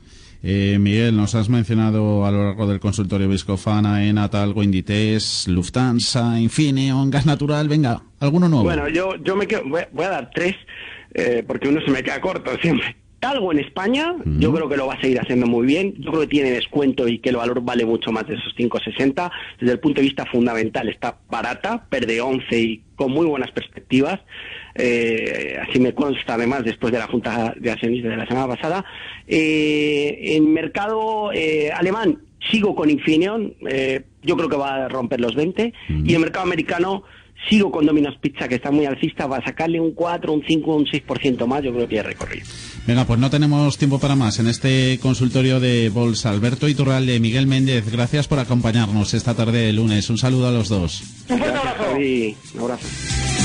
Eh, 0.48 0.78
Miguel, 0.80 1.16
nos 1.18 1.34
has 1.34 1.50
mencionado 1.50 2.24
a 2.26 2.32
lo 2.32 2.44
largo 2.46 2.68
del 2.68 2.80
consultorio 2.80 3.28
Viscofana, 3.28 4.06
Enatal, 4.06 4.54
Inditex, 4.56 5.48
Lufthansa, 5.48 6.40
Infineon, 6.40 7.10
Gas 7.10 7.26
Natural. 7.26 7.68
Venga, 7.68 8.04
¿alguno 8.20 8.48
nuevo? 8.48 8.64
Bueno, 8.66 8.88
yo, 8.88 9.16
yo 9.24 9.36
me 9.36 9.48
quedo, 9.48 9.64
voy, 9.68 9.82
a- 9.82 9.90
voy 9.92 10.06
a 10.06 10.10
dar 10.10 10.30
tres, 10.36 10.56
eh, 11.16 11.44
porque 11.48 11.68
uno 11.70 11.82
se 11.84 11.90
me 11.92 12.04
queda 12.04 12.22
corto 12.22 12.52
siempre. 12.62 12.96
Algo 13.22 13.52
en 13.52 13.60
España, 13.60 14.16
yo 14.24 14.54
creo 14.54 14.70
que 14.70 14.78
lo 14.78 14.86
va 14.86 14.94
a 14.94 15.02
seguir 15.02 15.20
haciendo 15.20 15.48
muy 15.48 15.66
bien. 15.66 15.96
Yo 15.98 16.12
creo 16.12 16.22
que 16.22 16.28
tiene 16.28 16.52
descuento 16.52 17.08
y 17.08 17.18
que 17.18 17.30
el 17.30 17.38
valor 17.38 17.62
vale 17.62 17.84
mucho 17.84 18.12
más 18.12 18.28
de 18.28 18.36
esos 18.36 18.56
5,60. 18.56 19.32
Desde 19.60 19.74
el 19.74 19.80
punto 19.80 20.00
de 20.00 20.08
vista 20.08 20.26
fundamental 20.28 20.90
está 20.90 21.18
barata, 21.28 21.88
perde 21.90 22.22
11 22.22 22.60
y 22.60 22.84
con 22.96 23.12
muy 23.12 23.26
buenas 23.26 23.50
perspectivas. 23.52 24.20
Eh, 24.76 25.58
así 25.68 25.80
me 25.80 25.96
consta 25.96 26.36
además 26.36 26.64
después 26.66 26.94
de 26.94 27.00
la 27.00 27.08
Junta 27.08 27.56
de 27.58 27.72
Accionistas 27.72 28.12
de 28.12 28.18
la 28.18 28.28
semana 28.28 28.48
pasada. 28.48 28.86
Eh, 29.28 30.36
en 30.36 30.54
mercado 30.54 31.32
eh, 31.34 31.72
alemán 31.72 32.20
sigo 32.52 32.76
con 32.76 32.90
Infineon, 32.90 33.54
eh, 33.68 34.04
yo 34.22 34.36
creo 34.36 34.50
que 34.50 34.58
va 34.58 34.86
a 34.86 34.90
romper 34.90 35.20
los 35.20 35.36
20. 35.36 35.74
Y 35.90 36.14
en 36.14 36.22
mercado 36.22 36.46
americano 36.46 37.04
sigo 37.50 37.72
con 37.72 37.86
Domino's 37.86 38.16
Pizza, 38.20 38.48
que 38.48 38.56
está 38.56 38.72
muy 38.72 38.86
alcista, 38.86 39.28
va 39.28 39.38
a 39.38 39.46
sacarle 39.46 39.80
un 39.80 39.92
4, 39.92 40.34
un 40.34 40.44
5, 40.46 40.76
un 40.76 40.86
6% 40.86 41.46
más, 41.46 41.64
yo 41.64 41.74
creo 41.74 41.88
que 41.88 42.00
hay 42.00 42.06
recorrido. 42.06 42.46
Venga, 42.88 43.06
pues 43.06 43.20
no 43.20 43.30
tenemos 43.30 43.78
tiempo 43.78 44.00
para 44.00 44.16
más 44.16 44.40
en 44.40 44.48
este 44.48 45.00
consultorio 45.02 45.60
de 45.60 45.90
Bolsa. 45.90 46.30
Alberto 46.32 46.68
Iturralde, 46.68 47.20
Miguel 47.20 47.48
Méndez, 47.48 47.92
gracias 47.92 48.28
por 48.28 48.40
acompañarnos 48.40 49.14
esta 49.14 49.34
tarde 49.36 49.60
de 49.66 49.74
lunes. 49.74 50.10
Un 50.10 50.18
saludo 50.18 50.48
a 50.48 50.52
los 50.52 50.70
dos. 50.70 51.02
Un 51.30 51.38
fuerte 51.38 51.46
Gracias, 51.48 51.66
abrazo. 51.74 51.92
Javi. 51.92 52.38
Un 52.56 52.62
abrazo. 52.62 53.45